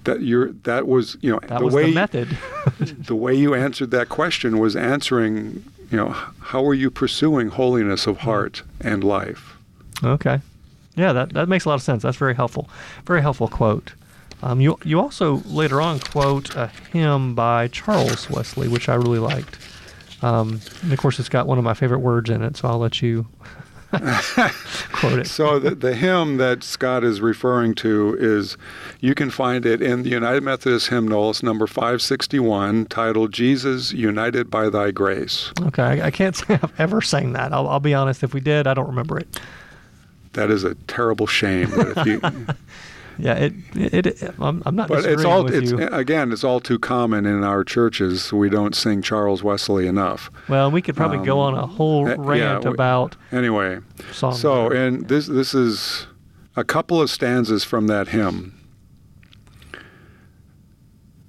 That 0.03 0.21
you're, 0.21 0.51
that 0.63 0.88
was, 0.88 1.17
you 1.21 1.31
know, 1.31 1.39
That 1.48 1.59
the 1.59 1.65
was 1.65 1.74
way 1.74 1.86
the 1.86 1.93
method. 1.93 2.38
the 2.79 3.15
way 3.15 3.33
you 3.33 3.53
answered 3.55 3.91
that 3.91 4.09
question 4.09 4.59
was 4.59 4.75
answering, 4.75 5.63
you 5.91 5.98
know, 5.98 6.09
how 6.09 6.65
are 6.65 6.74
you 6.74 6.91
pursuing 6.91 7.50
holiness 7.50 8.07
of 8.07 8.17
mm-hmm. 8.17 8.25
heart 8.25 8.63
and 8.81 9.03
life? 9.03 9.57
Okay. 10.03 10.39
Yeah, 10.95 11.13
that, 11.13 11.33
that 11.33 11.50
makes 11.50 11.65
a 11.65 11.69
lot 11.69 11.75
of 11.75 11.81
sense. 11.81 12.03
That's 12.03 12.17
very 12.17 12.36
helpful. 12.36 12.69
Very 13.05 13.21
helpful 13.21 13.48
quote. 13.48 13.93
Um, 14.41 14.62
you 14.62 14.77
you 14.84 15.00
also 15.00 15.38
later 15.46 15.81
on 15.81 16.00
quote 16.00 16.55
a 16.55 16.67
hymn 16.91 17.36
by 17.36 17.67
Charles 17.67 18.29
Wesley, 18.29 18.67
which 18.67 18.88
I 18.88 18.96
really 18.96 19.19
liked. 19.19 19.58
Um, 20.22 20.62
and 20.81 20.91
of 20.91 21.00
course, 21.00 21.19
it's 21.19 21.29
got 21.29 21.48
one 21.48 21.58
of 21.58 21.63
my 21.63 21.74
favorite 21.74 22.00
words 22.00 22.29
in 22.29 22.41
it, 22.41 22.58
so 22.58 22.67
I'll 22.67 22.79
let 22.79 23.01
you 23.01 23.27
Quote 24.91 25.19
it. 25.19 25.27
So 25.27 25.58
the, 25.58 25.74
the 25.74 25.96
hymn 25.96 26.38
that 26.38 26.63
Scott 26.63 27.03
is 27.03 27.22
referring 27.22 27.74
to 27.75 28.15
is, 28.19 28.55
you 29.00 29.15
can 29.15 29.31
find 29.31 29.65
it 29.65 29.81
in 29.81 30.03
the 30.03 30.10
United 30.10 30.43
Methodist 30.43 30.89
Hymnal. 30.89 31.31
It's 31.31 31.41
number 31.41 31.65
561, 31.65 32.86
titled 32.86 33.34
"Jesus 33.34 33.91
United 33.91 34.51
by 34.51 34.69
Thy 34.69 34.91
Grace." 34.91 35.51
Okay, 35.62 35.81
I, 35.81 36.08
I 36.08 36.12
can't 36.12 36.36
say 36.36 36.60
I've 36.62 36.79
ever 36.79 37.01
sang 37.01 37.34
that. 37.34 37.51
I'll, 37.51 37.67
I'll 37.67 37.79
be 37.79 37.96
honest. 37.96 38.22
If 38.22 38.36
we 38.36 38.41
did, 38.41 38.67
I 38.67 38.75
don't 38.75 38.88
remember 38.88 39.17
it. 39.17 39.39
That 40.34 40.51
is 40.51 40.63
a 40.63 40.75
terrible 40.75 41.25
shame. 41.25 41.72
That 43.23 43.41
if 43.41 43.53
you, 43.53 43.81
Yeah, 43.81 43.88
it. 43.91 44.05
It. 44.05 44.21
it 44.23 44.33
I'm, 44.39 44.63
I'm 44.65 44.75
not 44.75 44.88
but 44.88 45.05
it's 45.05 45.23
all 45.25 45.47
it's 45.47 45.71
you. 45.71 45.77
again 45.89 46.31
it's 46.31 46.43
all 46.43 46.59
too 46.59 46.79
common 46.79 47.25
in 47.25 47.43
our 47.43 47.63
churches. 47.63 48.31
We 48.33 48.49
don't 48.49 48.75
sing 48.75 49.01
Charles 49.01 49.43
Wesley 49.43 49.88
enough. 49.88 50.31
well, 50.47 50.71
we 50.71 50.81
could 50.81 50.95
probably 50.95 51.25
go 51.25 51.39
on 51.39 51.53
a 51.53 51.65
whole 51.67 52.05
uh, 52.07 52.11
yeah, 52.11 52.15
rant 52.17 52.65
we- 52.65 52.71
about 52.71 53.15
Anyway, 53.31 53.79
songs. 54.11 54.39
so 54.39 54.69
and 54.71 55.07
this 55.07 55.27
this 55.27 55.53
is 55.53 56.07
a 56.55 56.63
couple 56.63 57.01
of 57.01 57.09
stanzas 57.09 57.63
from 57.63 57.88
that 57.88 58.09
hymn 58.09 58.55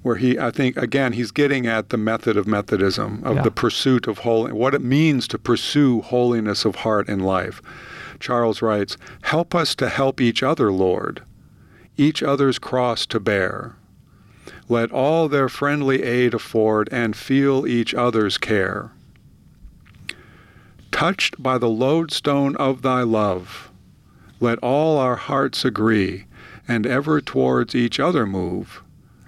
where 0.02 0.16
he 0.16 0.38
I 0.38 0.50
think 0.50 0.76
again 0.76 1.12
he's 1.12 1.30
getting 1.30 1.66
at 1.66 1.90
the 1.90 1.96
method 1.98 2.36
of 2.36 2.46
Methodism 2.46 3.22
of 3.24 3.36
Yeah. 3.36 3.42
the 3.42 3.50
pursuit 3.50 4.06
of 4.06 4.18
holy 4.18 4.52
what 4.52 4.74
it 4.74 4.82
means 4.82 5.28
to 5.28 5.38
pursue 5.38 6.00
holiness 6.00 6.64
of 6.64 6.76
heart 6.76 7.08
and 7.08 7.24
life. 7.24 7.60
Charles 8.18 8.60
writes, 8.62 8.96
"Help 9.22 9.54
us 9.54 9.74
to 9.76 9.88
help 9.88 10.20
each 10.20 10.42
other, 10.42 10.70
Lord, 10.72 11.22
each 12.00 12.22
other's 12.22 12.58
cross 12.58 13.04
to 13.06 13.20
bear. 13.20 13.76
Let 14.68 14.90
all 14.90 15.28
their 15.28 15.48
friendly 15.48 16.02
aid 16.02 16.32
afford 16.32 16.88
and 16.90 17.14
feel 17.14 17.66
each 17.66 17.94
other's 17.94 18.38
care. 18.38 18.92
Touched 20.90 21.42
by 21.42 21.58
the 21.58 21.68
lodestone 21.68 22.56
of 22.56 22.82
thy 22.82 23.02
love, 23.02 23.70
let 24.40 24.58
all 24.60 24.98
our 24.98 25.16
hearts 25.16 25.64
agree, 25.64 26.24
and 26.66 26.86
ever 26.86 27.20
towards 27.20 27.74
each 27.74 28.00
other 28.00 28.26
move, 28.26 28.82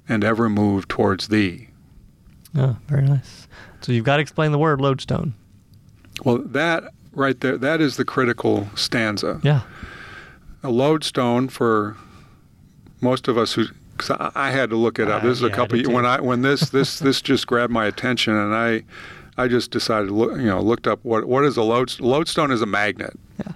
and 0.08 0.24
ever 0.24 0.48
move 0.48 0.88
towards 0.88 1.28
thee. 1.28 1.68
Oh, 2.56 2.76
very 2.88 3.06
nice. 3.06 3.46
So 3.82 3.92
you've 3.92 4.04
got 4.04 4.16
to 4.16 4.22
explain 4.22 4.52
the 4.52 4.58
word 4.58 4.80
lodestone. 4.80 5.34
Well, 6.24 6.38
that 6.38 6.84
right 7.12 7.38
there, 7.40 7.58
that 7.58 7.80
is 7.80 7.96
the 7.96 8.04
critical 8.04 8.68
stanza. 8.74 9.40
Yeah. 9.42 9.62
A 10.62 10.70
lodestone 10.70 11.48
for 11.48 11.96
most 13.02 13.28
of 13.28 13.36
us 13.36 13.52
who. 13.52 13.66
'cause 13.98 14.16
I 14.34 14.50
had 14.50 14.70
to 14.70 14.76
look 14.76 14.98
it 14.98 15.08
up. 15.08 15.22
Uh, 15.22 15.26
This 15.28 15.36
is 15.38 15.42
a 15.44 15.46
yeah, 15.48 15.52
I 15.52 15.56
couple 15.56 15.82
when. 15.92 16.06
I 16.06 16.20
when 16.20 16.40
this 16.42 16.70
this 16.70 16.98
this 17.06 17.20
just 17.20 17.46
grabbed 17.46 17.72
my 17.72 17.84
attention, 17.84 18.34
and 18.34 18.54
I 18.54 18.82
I 19.36 19.48
just 19.48 19.70
decided 19.70 20.08
to 20.08 20.14
look, 20.14 20.32
you 20.38 20.46
know 20.46 20.60
looked 20.62 20.86
up 20.86 21.00
what 21.02 21.26
what 21.26 21.44
is 21.44 21.56
a 21.58 21.62
lode 21.62 22.00
lodestone 22.00 22.50
is 22.50 22.62
a 22.62 22.66
magnet. 22.66 23.18
Yeah. 23.38 23.52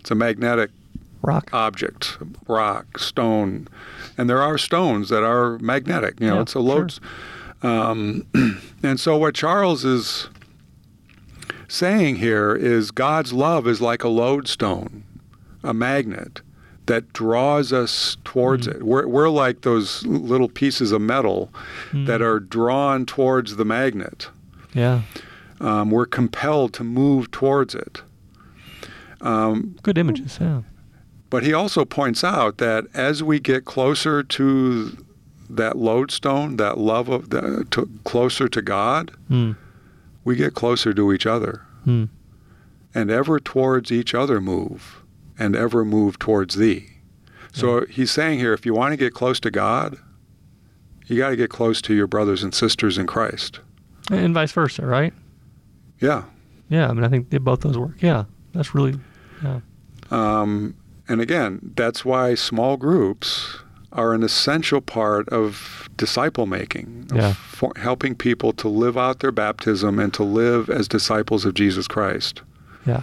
It's 0.00 0.10
a 0.10 0.14
magnetic 0.14 0.70
Rock. 1.22 1.50
object, 1.52 2.16
rock, 2.48 2.98
stone, 2.98 3.68
and 4.16 4.28
there 4.30 4.40
are 4.40 4.56
stones 4.56 5.10
that 5.10 5.22
are 5.22 5.58
magnetic. 5.58 6.18
You 6.20 6.28
know, 6.28 6.34
Yeah, 6.36 6.40
it's 6.42 6.54
a 6.54 6.60
load. 6.60 6.94
Um, 7.62 8.24
and 8.82 8.98
so 8.98 9.16
what 9.18 9.34
Charles 9.34 9.84
is 9.84 10.28
saying 11.68 12.16
here 12.16 12.54
is 12.54 12.90
God's 12.90 13.32
love 13.32 13.66
is 13.66 13.80
like 13.80 14.02
a 14.04 14.08
lodestone, 14.08 15.04
a 15.62 15.74
magnet 15.74 16.40
that 16.88 17.12
draws 17.12 17.72
us 17.72 18.16
towards 18.24 18.66
Mm. 18.66 18.74
it. 18.74 18.82
We're, 18.82 19.06
we're 19.06 19.28
like 19.30 19.60
those 19.62 20.04
little 20.04 20.48
pieces 20.48 20.90
of 20.92 21.00
metal 21.00 21.50
that 21.92 22.20
Mm. 22.20 22.26
are 22.26 22.40
drawn 22.40 23.06
towards 23.06 23.56
the 23.56 23.64
magnet. 23.64 24.28
Yeah. 24.74 25.02
Um, 25.60 25.90
we're 25.90 26.06
compelled 26.06 26.72
to 26.74 26.84
move 26.84 27.30
towards 27.30 27.74
it. 27.74 28.02
Um, 29.20 29.76
Good 29.82 29.98
images. 29.98 30.38
Yeah. 30.40 30.62
But 31.30 31.42
he 31.42 31.52
also 31.52 31.84
points 31.84 32.24
out 32.24 32.58
that 32.58 32.86
as 32.94 33.22
we 33.22 33.38
get 33.40 33.64
closer 33.64 34.22
to 34.22 34.96
that 35.50 35.76
lodestone, 35.76 36.56
that 36.56 36.78
love 36.78 37.08
of 37.08 37.30
the, 37.30 37.66
to, 37.70 37.88
closer 38.04 38.48
to 38.48 38.62
God, 38.62 39.10
Hmm. 39.28 39.52
we 40.24 40.36
get 40.36 40.54
closer 40.54 40.92
to 40.94 41.12
each 41.12 41.26
other, 41.26 41.62
Hmm. 41.84 42.04
and 42.94 43.10
ever 43.10 43.40
towards 43.40 43.90
each 43.90 44.14
other 44.14 44.40
move, 44.40 45.02
and 45.38 45.54
ever 45.56 45.84
move 45.84 46.18
towards 46.18 46.54
Thee. 46.56 46.90
So 47.52 47.86
he's 47.86 48.10
saying 48.10 48.38
here, 48.38 48.52
if 48.52 48.64
you 48.66 48.74
want 48.74 48.92
to 48.92 48.96
get 48.96 49.14
close 49.14 49.40
to 49.40 49.50
God, 49.50 49.96
you 51.06 51.16
got 51.16 51.30
to 51.30 51.36
get 51.36 51.50
close 51.50 51.80
to 51.82 51.94
your 51.94 52.06
brothers 52.06 52.42
and 52.42 52.54
sisters 52.54 52.98
in 52.98 53.06
Christ. 53.06 53.60
And 54.10 54.34
vice 54.34 54.52
versa, 54.52 54.84
right? 54.86 55.12
Yeah. 56.00 56.24
Yeah. 56.68 56.88
I 56.88 56.92
mean, 56.92 57.04
I 57.04 57.08
think 57.08 57.30
both 57.30 57.60
those 57.62 57.76
work. 57.78 58.00
Yeah. 58.00 58.24
That's 58.52 58.74
really. 58.74 58.98
Yeah. 59.42 59.60
Um, 60.10 60.74
and 61.08 61.20
again, 61.20 61.72
that's 61.74 62.04
why 62.04 62.34
small 62.34 62.76
groups 62.76 63.56
are 63.92 64.12
an 64.12 64.22
essential 64.22 64.80
part 64.80 65.28
of 65.30 65.88
disciple 65.96 66.46
making, 66.46 67.06
of 67.10 67.16
Yeah. 67.16 67.32
for 67.32 67.72
helping 67.76 68.14
people 68.14 68.52
to 68.52 68.68
live 68.68 68.96
out 68.98 69.20
their 69.20 69.32
baptism 69.32 69.98
and 69.98 70.12
to 70.14 70.22
live 70.22 70.68
as 70.68 70.86
disciples 70.86 71.44
of 71.46 71.54
Jesus 71.54 71.88
Christ. 71.88 72.42
Yeah. 72.86 73.02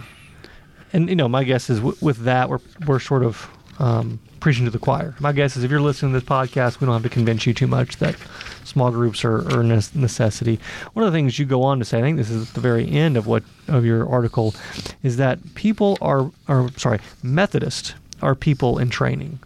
And 0.96 1.08
you 1.10 1.14
know, 1.16 1.28
my 1.28 1.44
guess 1.44 1.68
is 1.70 1.78
w- 1.78 1.96
with 2.00 2.18
that 2.24 2.48
we're 2.48 2.60
we're 2.86 2.98
sort 3.00 3.22
of 3.22 3.48
um, 3.78 4.18
preaching 4.40 4.64
to 4.64 4.70
the 4.70 4.78
choir. 4.78 5.14
My 5.20 5.32
guess 5.32 5.56
is 5.56 5.62
if 5.64 5.70
you're 5.70 5.80
listening 5.82 6.12
to 6.14 6.18
this 6.20 6.26
podcast, 6.28 6.80
we 6.80 6.86
don't 6.86 6.94
have 6.94 7.02
to 7.02 7.10
convince 7.10 7.46
you 7.46 7.52
too 7.52 7.66
much 7.66 7.98
that 7.98 8.16
small 8.64 8.90
groups 8.90 9.22
are, 9.24 9.38
are 9.54 9.60
a 9.60 9.64
necessity. 9.64 10.58
One 10.94 11.04
of 11.04 11.12
the 11.12 11.16
things 11.16 11.38
you 11.38 11.44
go 11.44 11.62
on 11.62 11.78
to 11.80 11.84
say, 11.84 11.98
I 11.98 12.02
think 12.02 12.16
this 12.16 12.30
is 12.30 12.48
at 12.48 12.54
the 12.54 12.60
very 12.62 12.88
end 12.90 13.18
of 13.18 13.26
what 13.26 13.42
of 13.68 13.84
your 13.84 14.08
article, 14.08 14.54
is 15.02 15.18
that 15.18 15.38
people 15.54 15.98
are 16.00 16.30
are 16.48 16.70
sorry, 16.78 17.00
Methodists 17.22 17.92
are 18.22 18.34
people 18.34 18.78
in 18.78 18.88
training, 18.88 19.38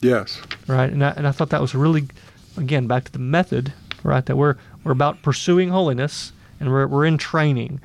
Yes. 0.00 0.40
right? 0.66 0.90
And 0.90 1.04
I, 1.04 1.10
and 1.10 1.26
I 1.28 1.30
thought 1.32 1.50
that 1.50 1.60
was 1.60 1.74
really, 1.74 2.08
again, 2.56 2.86
back 2.88 3.04
to 3.04 3.12
the 3.12 3.18
method, 3.20 3.72
right? 4.02 4.24
That 4.26 4.36
we're 4.36 4.56
we're 4.82 4.92
about 4.92 5.22
pursuing 5.22 5.68
holiness 5.70 6.32
and 6.58 6.70
we're 6.70 6.86
we're 6.88 7.04
in 7.06 7.18
training. 7.18 7.80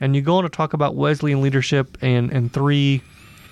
And 0.00 0.14
you 0.14 0.22
go 0.22 0.36
on 0.36 0.44
to 0.44 0.48
talk 0.48 0.72
about 0.72 0.94
Wesleyan 0.94 1.42
leadership 1.42 1.98
and 2.00 2.30
and 2.32 2.52
three 2.52 3.02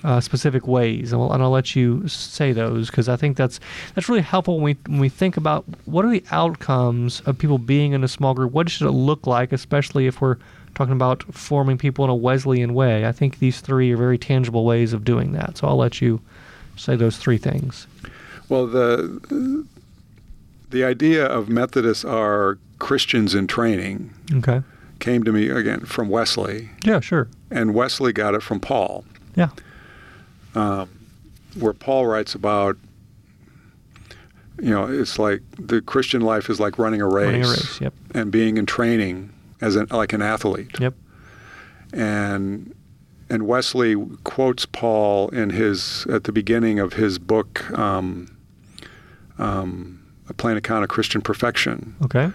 uh, 0.05 0.21
specific 0.21 0.67
ways, 0.69 1.13
and 1.13 1.21
I'll, 1.21 1.33
and 1.33 1.43
I'll 1.43 1.51
let 1.51 1.75
you 1.75 2.07
say 2.07 2.53
those 2.53 2.89
because 2.89 3.09
I 3.09 3.17
think 3.17 3.37
that's 3.37 3.59
that's 3.95 4.09
really 4.09 4.23
helpful 4.23 4.57
when 4.57 4.65
we 4.65 4.77
when 4.87 5.01
we 5.01 5.09
think 5.09 5.37
about 5.37 5.65
what 5.85 6.05
are 6.05 6.11
the 6.11 6.25
outcomes 6.31 7.21
of 7.23 7.39
people 7.39 7.59
being 7.59 7.93
in 7.93 8.05
a 8.05 8.09
small 8.09 8.35
group. 8.35 8.53
What 8.53 8.71
should 8.71 8.87
it 8.87 8.93
look 8.93 9.27
like, 9.27 9.53
especially 9.53 10.07
if 10.07 10.21
we're 10.21 10.37
talking 10.75 10.93
about 10.93 11.23
forming 11.35 11.79
people 11.79 12.05
in 12.05 12.11
a 12.11 12.15
Wesleyan 12.15 12.75
way? 12.75 13.07
I 13.07 13.13
think 13.13 13.39
these 13.39 13.61
three 13.61 13.93
are 13.93 13.97
very 13.97 14.19
tangible 14.19 14.65
ways 14.65 14.93
of 14.93 15.05
doing 15.05 15.33
that. 15.33 15.59
So 15.59 15.67
I'll 15.67 15.77
let 15.77 16.01
you 16.01 16.21
say 16.77 16.95
those 16.95 17.17
three 17.17 17.39
things. 17.39 17.87
Well, 18.49 18.67
the 18.67 19.67
the 20.71 20.85
idea 20.85 21.27
of 21.27 21.49
Methodists 21.49 22.05
are 22.05 22.59
Christians 22.79 23.35
in 23.35 23.47
training 23.47 24.13
Okay. 24.35 24.63
Came 24.99 25.23
to 25.25 25.33
me 25.33 25.49
again 25.49 25.81
from 25.81 26.09
Wesley, 26.09 26.71
Yeah. 26.85 27.01
Sure. 27.01 27.29
and 27.51 27.75
Wesley 27.75 28.13
got 28.13 28.35
it 28.35 28.43
from 28.43 28.61
Paul. 28.61 29.05
Yeah. 29.35 29.49
um, 30.55 30.89
where 31.59 31.73
Paul 31.75 32.07
writes 32.07 32.35
about, 32.35 32.77
you 34.61 34.71
know, 34.71 34.85
it's 34.87 35.19
like 35.19 35.43
the 35.59 35.81
Christian 35.83 36.23
life 36.23 36.49
is 36.49 36.59
like 36.59 36.79
running 36.79 37.01
a 37.03 37.07
race, 37.07 37.27
Running 37.27 37.45
a 37.45 37.49
race. 37.49 37.81
Yep. 37.81 37.95
and 38.15 38.31
being 38.33 38.57
in 38.57 38.65
training 38.67 39.33
as 39.61 39.77
an 39.77 39.87
like 39.91 40.13
an 40.15 40.23
athlete. 40.23 40.79
Yep. 40.81 40.95
And 41.93 42.75
and 43.29 43.47
Wesley 43.47 43.97
quotes 44.25 44.65
Paul 44.67 45.29
in 45.31 45.51
his 45.51 46.07
at 46.11 46.25
the 46.25 46.33
beginning 46.33 46.79
of 46.79 46.93
his 46.95 47.19
book, 47.19 47.69
um, 47.79 48.35
um, 49.39 50.01
A 50.29 50.35
Plain 50.35 50.57
Account 50.57 50.85
of 50.85 50.89
Christian 50.89 51.21
Perfection 51.21 51.95
Okay. 52.05 52.31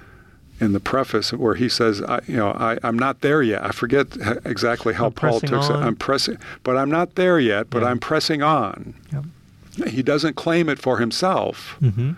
In 0.61 0.73
the 0.73 0.79
preface 0.79 1.33
where 1.33 1.55
he 1.55 1.67
says, 1.67 2.01
I, 2.03 2.21
you 2.27 2.37
know, 2.37 2.51
I, 2.51 2.77
I'm 2.83 2.97
not 2.97 3.21
there 3.21 3.41
yet. 3.41 3.65
I 3.65 3.71
forget 3.71 4.07
exactly 4.45 4.93
how 4.93 5.07
I'm 5.07 5.11
Paul 5.13 5.39
took 5.41 5.63
it. 5.69 5.71
I'm 5.71 5.95
pressing, 5.95 6.37
but 6.63 6.77
I'm 6.77 6.89
not 6.91 7.15
there 7.15 7.39
yet, 7.39 7.69
but 7.69 7.81
Yeah. 7.81 7.89
I'm 7.89 7.99
pressing 7.99 8.41
on. 8.43 8.93
Yep. 9.11 9.89
He 9.89 10.03
doesn't 10.03 10.35
claim 10.35 10.69
it 10.69 10.79
for 10.79 10.97
himself, 10.99 11.77
Mm-hmm. 11.81 12.11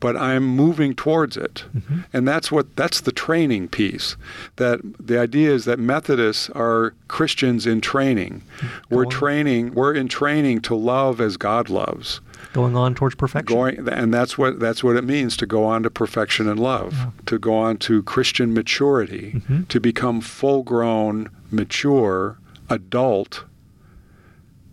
but 0.00 0.16
I'm 0.16 0.44
moving 0.44 0.94
towards 0.94 1.36
it. 1.36 1.64
Mm-hmm. 1.76 2.00
And 2.12 2.26
that's 2.26 2.50
what 2.50 2.74
that's 2.76 3.00
the 3.02 3.12
training 3.12 3.68
piece. 3.68 4.16
That 4.56 4.80
the 4.98 5.18
idea 5.20 5.50
is 5.52 5.64
that 5.66 5.78
Methodists 5.78 6.50
are 6.50 6.94
Christians 7.08 7.66
in 7.66 7.80
training. 7.80 8.42
We're 8.90 9.04
Going- 9.04 9.10
training, 9.10 9.74
we're 9.74 9.94
in 9.94 10.08
training 10.08 10.62
to 10.62 10.74
love 10.74 11.20
as 11.20 11.36
God 11.36 11.68
loves. 11.70 12.20
Going 12.54 12.74
on 12.76 12.94
towards 12.94 13.14
perfection. 13.16 13.54
Going 13.54 13.88
and 13.88 14.14
that's 14.14 14.38
what 14.38 14.58
that's 14.60 14.82
what 14.82 14.96
it 14.96 15.04
means 15.04 15.36
to 15.38 15.46
go 15.46 15.64
on 15.64 15.82
to 15.82 15.90
perfection 15.90 16.48
and 16.48 16.58
love, 16.58 16.94
Yeah. 16.94 17.10
to 17.26 17.38
go 17.38 17.54
on 17.54 17.76
to 17.78 18.02
Christian 18.04 18.54
maturity, 18.54 19.42
Mhm. 19.50 19.68
to 19.68 19.80
become 19.80 20.20
full-grown, 20.22 21.28
mature, 21.50 22.38
adult 22.70 23.44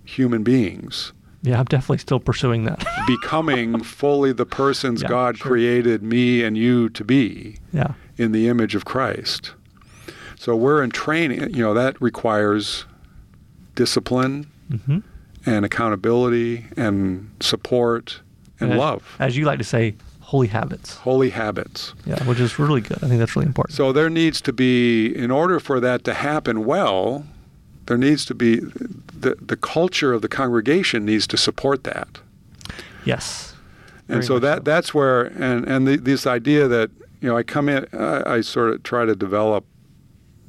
human 0.05 0.43
beings, 0.43 1.11
Yeah, 1.43 1.57
I'm 1.59 1.65
definitely 1.65 1.97
still 1.97 2.19
pursuing 2.19 2.65
that. 2.65 2.85
becoming 3.07 3.81
fully 3.83 4.31
the 4.31 4.45
persons 4.45 5.01
Yeah, 5.01 5.07
God 5.09 5.37
sure. 5.37 5.47
created 5.51 6.03
me 6.03 6.43
and 6.43 6.55
you 6.55 6.87
to 6.89 7.03
be 7.03 7.57
yeah. 7.73 7.93
in 8.17 8.31
the 8.31 8.47
image 8.47 8.75
of 8.75 8.85
Christ. 8.85 9.53
So 10.37 10.55
we're 10.55 10.83
in 10.83 10.91
training, 10.91 11.55
you 11.55 11.63
know, 11.63 11.73
that 11.73 11.99
requires 12.01 12.85
discipline 13.75 14.47
hmm 14.85 14.99
and 15.45 15.65
accountability 15.65 16.65
and 16.77 17.31
support 17.39 18.21
and 18.59 18.73
as, 18.73 18.77
love, 18.77 19.15
as 19.19 19.37
you 19.37 19.45
like 19.45 19.57
to 19.57 19.63
say, 19.65 19.95
holy 20.19 20.47
habits. 20.47 20.95
holy 20.95 21.29
habits. 21.29 21.93
Yeah, 22.05 22.23
which 22.25 22.39
is 22.39 22.59
really 22.59 22.81
good. 22.81 23.03
I 23.03 23.07
think 23.07 23.19
that's 23.19 23.35
really 23.35 23.47
important. 23.47 23.75
So 23.75 23.91
there 23.91 24.09
needs 24.09 24.39
to 24.41 24.53
be, 24.53 25.07
in 25.15 25.31
order 25.31 25.59
for 25.59 25.79
that 25.79 26.03
to 26.05 26.13
happen 26.13 26.65
well, 26.65 27.25
there 27.87 27.97
needs 27.97 28.25
to 28.25 28.35
be 28.35 28.57
the 28.57 29.35
the 29.41 29.57
culture 29.57 30.13
of 30.13 30.21
the 30.21 30.29
congregation 30.29 31.05
needs 31.05 31.27
to 31.27 31.37
support 31.37 31.83
that. 31.83 32.19
yes. 33.05 33.55
And 34.07 34.25
so 34.25 34.39
that 34.39 34.57
so. 34.57 34.63
that's 34.63 34.93
where 34.93 35.23
and 35.23 35.67
and 35.67 35.87
the, 35.87 35.95
this 35.97 36.27
idea 36.27 36.67
that 36.67 36.91
you 37.21 37.29
know 37.29 37.37
I 37.37 37.43
come 37.43 37.69
in 37.69 37.87
I, 37.93 38.35
I 38.35 38.41
sort 38.41 38.71
of 38.71 38.83
try 38.83 39.05
to 39.05 39.15
develop 39.15 39.65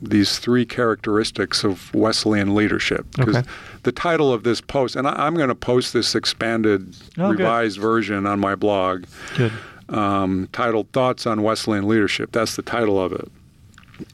these 0.02 0.38
three 0.40 0.64
characteristics 0.66 1.62
of 1.64 1.94
Wesleyan 1.94 2.54
leadership 2.54 3.06
because 3.16 3.36
Okay. 3.36 3.48
the 3.84 3.92
title 3.92 4.32
of 4.32 4.42
this 4.42 4.60
post 4.60 4.96
and 4.96 5.06
I, 5.06 5.12
I'm 5.26 5.34
going 5.36 5.48
to 5.48 5.54
post 5.54 5.92
this 5.92 6.14
expanded 6.14 6.94
Oh, 7.18 7.30
good. 7.30 7.38
revised 7.38 7.78
version 7.78 8.26
on 8.26 8.40
my 8.40 8.54
blog 8.56 9.04
Good. 9.36 9.52
um, 9.88 10.48
titled 10.52 10.90
Thoughts 10.92 11.26
on 11.26 11.42
Wesleyan 11.42 11.86
Leadership. 11.86 12.32
That's 12.32 12.56
the 12.56 12.62
title 12.62 13.00
of 13.00 13.12
it. 13.12 13.30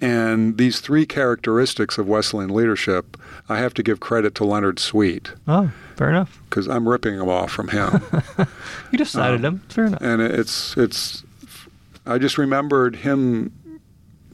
And 0.03 0.59
these 0.59 0.81
three 0.81 1.07
characteristics 1.07 1.97
of 1.97 2.07
Wesleyan 2.07 2.51
leadership, 2.51 3.17
I 3.49 3.57
have 3.59 3.73
to 3.75 3.83
give 3.83 4.01
credit 4.01 4.35
to 4.35 4.45
Leonard 4.45 4.79
Sweet 4.79 5.33
Oh, 5.47 5.71
fair 5.97 6.11
enough. 6.11 6.39
because 6.51 6.69
I'm 6.69 6.87
ripping 6.87 7.17
them 7.19 7.29
off 7.31 7.51
from 7.51 7.69
him. 7.69 8.03
You 8.93 8.99
just 8.99 9.13
cited 9.13 9.37
Um, 9.37 9.43
them. 9.43 9.63
Fair 9.69 9.85
enough. 9.87 10.01
and 10.03 10.21
it's 10.21 10.77
it's 10.77 11.23
I 12.07 12.17
just 12.19 12.37
remembered 12.39 12.97
him 12.97 13.53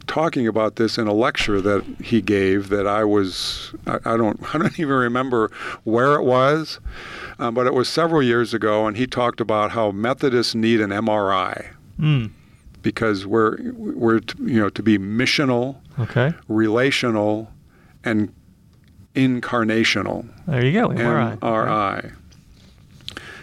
talking 0.06 0.46
about 0.46 0.76
this 0.76 0.98
in 0.98 1.06
a 1.06 1.12
lecture 1.12 1.60
that 1.60 1.84
he 2.02 2.20
gave 2.20 2.68
that 2.68 2.86
I 2.86 3.04
was 3.04 3.72
I, 3.86 3.98
I 4.04 4.16
don't 4.16 4.38
I 4.54 4.58
don't 4.58 4.78
even 4.78 4.94
remember 4.94 5.50
where 5.84 6.14
it 6.14 6.22
was, 6.22 6.80
um, 7.38 7.54
but 7.54 7.66
it 7.66 7.74
was 7.74 7.88
several 7.88 8.22
years 8.22 8.52
ago, 8.54 8.86
and 8.86 8.96
he 8.96 9.06
talked 9.06 9.40
about 9.40 9.70
how 9.72 9.90
Methodists 9.90 10.54
need 10.54 10.80
an 10.80 10.90
MRI 10.90 11.68
Mm. 12.00 12.30
because 12.82 13.24
we're 13.26 13.56
we're 13.72 14.20
you 14.40 14.58
know 14.60 14.68
to 14.70 14.82
be 14.82 14.98
missional, 14.98 15.76
Okay. 15.98 16.34
relational, 16.48 17.50
and 18.04 18.32
incarnational. 19.14 20.26
There 20.46 20.64
you 20.64 20.72
go. 20.72 20.88
MRI. 20.88 21.38
MRI. 21.38 22.12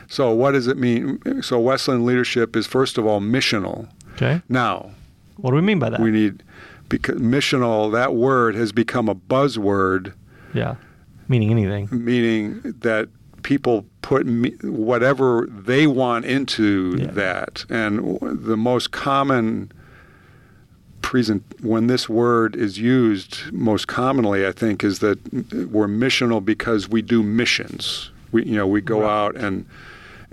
So 0.07 0.31
what 0.31 0.51
does 0.51 0.67
it 0.67 0.77
mean? 0.77 1.21
So 1.41 1.59
Wesleyan 1.59 2.05
leadership 2.05 2.55
is 2.55 2.67
first 2.67 2.97
of 2.97 3.05
all 3.05 3.21
missional. 3.21 3.87
Okay. 4.15 4.41
Now 4.49 4.91
What 5.37 5.51
do 5.51 5.55
we 5.55 5.61
mean 5.61 5.79
by 5.79 5.89
that? 5.91 6.01
we 6.01 6.11
need 6.11 6.43
because 6.91 7.19
missional. 7.19 7.91
That 7.91 8.13
word 8.15 8.53
has 8.55 8.71
become 8.71 9.09
a 9.09 9.15
buzzword, 9.15 10.13
yeah. 10.53 10.75
Meaning 11.27 11.49
anything. 11.51 11.87
meaning 11.91 12.61
that 12.81 13.07
people 13.43 13.85
put 14.03 14.25
me, 14.27 14.51
whatever 14.61 15.47
they 15.49 15.87
want 15.87 16.25
into 16.25 16.95
Yeah. 16.99 17.07
that. 17.11 17.65
And 17.69 18.19
the 18.21 18.57
most 18.57 18.91
common 18.91 19.71
present 21.01 21.43
when 21.61 21.87
this 21.87 22.07
word 22.07 22.55
is 22.55 22.77
used 22.77 23.51
most 23.51 23.87
commonly, 23.87 24.45
I 24.45 24.51
think, 24.51 24.83
is 24.83 24.99
that 24.99 25.17
we're 25.71 25.87
missional 25.87 26.43
because 26.43 26.87
we 26.87 27.01
do 27.01 27.23
missions. 27.23 28.11
We 28.31 28.45
you 28.45 28.55
know 28.55 28.67
we 28.67 28.81
go 28.81 29.01
Right. 29.01 29.09
out 29.09 29.35
and 29.35 29.65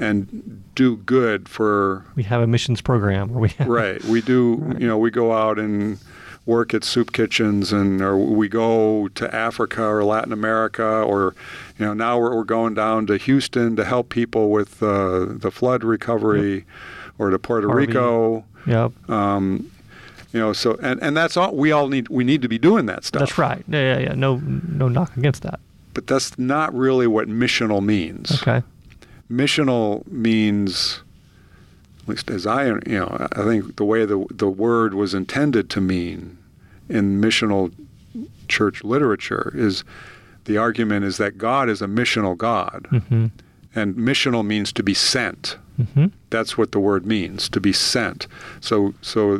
and 0.00 0.62
do 0.76 0.96
good 0.98 1.48
for 1.48 2.04
We 2.14 2.22
have 2.24 2.40
a 2.42 2.46
missions 2.46 2.80
program 2.80 3.30
where 3.30 3.40
we 3.40 3.48
have 3.58 3.66
right. 3.68 4.04
We 4.04 4.20
do, 4.20 4.56
Right. 4.60 4.80
you 4.80 4.86
know, 4.86 4.98
we 4.98 5.10
go 5.10 5.32
out 5.32 5.58
and 5.58 5.98
work 6.48 6.72
at 6.72 6.82
soup 6.82 7.12
kitchens, 7.12 7.72
and 7.72 8.00
or 8.00 8.16
we 8.16 8.48
go 8.48 9.06
to 9.08 9.32
Africa 9.34 9.84
or 9.84 10.02
Latin 10.02 10.32
America, 10.32 10.82
or 10.82 11.34
you 11.78 11.84
know, 11.84 11.92
now 11.92 12.18
we're, 12.18 12.34
we're 12.34 12.42
going 12.42 12.74
down 12.74 13.06
to 13.06 13.18
Houston 13.18 13.76
to 13.76 13.84
help 13.84 14.08
people 14.08 14.50
with 14.50 14.82
uh, 14.82 15.26
the 15.28 15.50
flood 15.52 15.84
recovery, 15.84 16.64
or 17.18 17.30
to 17.30 17.38
Puerto. 17.38 17.68
Rico. 17.68 18.44
Yep. 18.66 19.10
Um, 19.10 19.70
you 20.32 20.40
know, 20.40 20.52
so 20.52 20.78
and, 20.82 21.00
and 21.02 21.16
that's 21.16 21.36
all 21.36 21.54
we 21.54 21.70
all 21.70 21.88
need. 21.88 22.08
We 22.08 22.24
need 22.24 22.42
to 22.42 22.48
be 22.48 22.58
doing 22.58 22.86
that 22.86 23.04
stuff. 23.04 23.20
That's 23.20 23.38
right. 23.38 23.62
Yeah, 23.68 23.94
yeah, 23.94 23.98
yeah. 23.98 24.14
No, 24.14 24.36
no 24.36 24.88
knock 24.88 25.16
against 25.16 25.42
that. 25.42 25.60
But 25.94 26.06
that's 26.06 26.38
not 26.38 26.74
really 26.74 27.06
what 27.06 27.28
missional 27.28 27.82
means. 27.84 28.40
Okay. 28.40 28.62
missional 29.30 30.06
means 30.10 31.02
at 32.08 32.10
least 32.14 32.30
as 32.30 32.46
I 32.46 32.66
you 32.66 32.80
know 32.86 33.28
I 33.32 33.42
think 33.44 33.76
the 33.76 33.84
way 33.84 34.04
the 34.06 34.24
the 34.30 34.48
word 34.48 34.94
was 34.94 35.12
intended 35.14 35.68
to 35.70 35.80
mean 35.80 36.38
in 36.88 37.20
missional 37.20 37.72
church 38.48 38.82
literature 38.82 39.52
is 39.54 39.84
the 40.46 40.56
argument 40.56 41.04
is 41.04 41.18
that 41.18 41.36
God 41.36 41.68
is 41.68 41.82
a 41.82 41.86
missional 41.86 42.36
God 42.36 42.86
Mm-hmm. 42.90 43.26
and 43.74 43.94
missional 43.96 44.44
means 44.44 44.72
to 44.72 44.82
be 44.82 44.94
sent 44.94 45.58
Mm-hmm. 45.78 46.06
that's 46.30 46.58
what 46.58 46.72
the 46.72 46.80
word 46.80 47.06
means 47.06 47.48
to 47.50 47.60
be 47.60 47.72
sent 47.72 48.26
so 48.60 48.94
so 49.02 49.38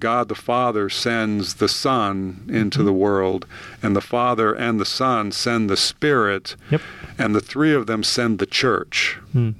God 0.00 0.28
the 0.28 0.34
Father 0.34 0.90
sends 0.90 1.54
the 1.54 1.68
Son 1.68 2.44
into 2.48 2.82
the 2.82 2.92
world 2.92 3.46
and 3.82 3.94
the 3.96 4.02
Father 4.02 4.52
and 4.52 4.78
the 4.78 4.84
Son 4.84 5.30
send 5.32 5.70
the 5.70 5.78
Spirit 5.78 6.56
Yep. 6.70 6.82
and 7.16 7.34
the 7.34 7.40
three 7.40 7.72
of 7.72 7.86
them 7.86 8.02
send 8.02 8.38
the 8.38 8.44
church 8.46 9.18
Hmm. 9.32 9.50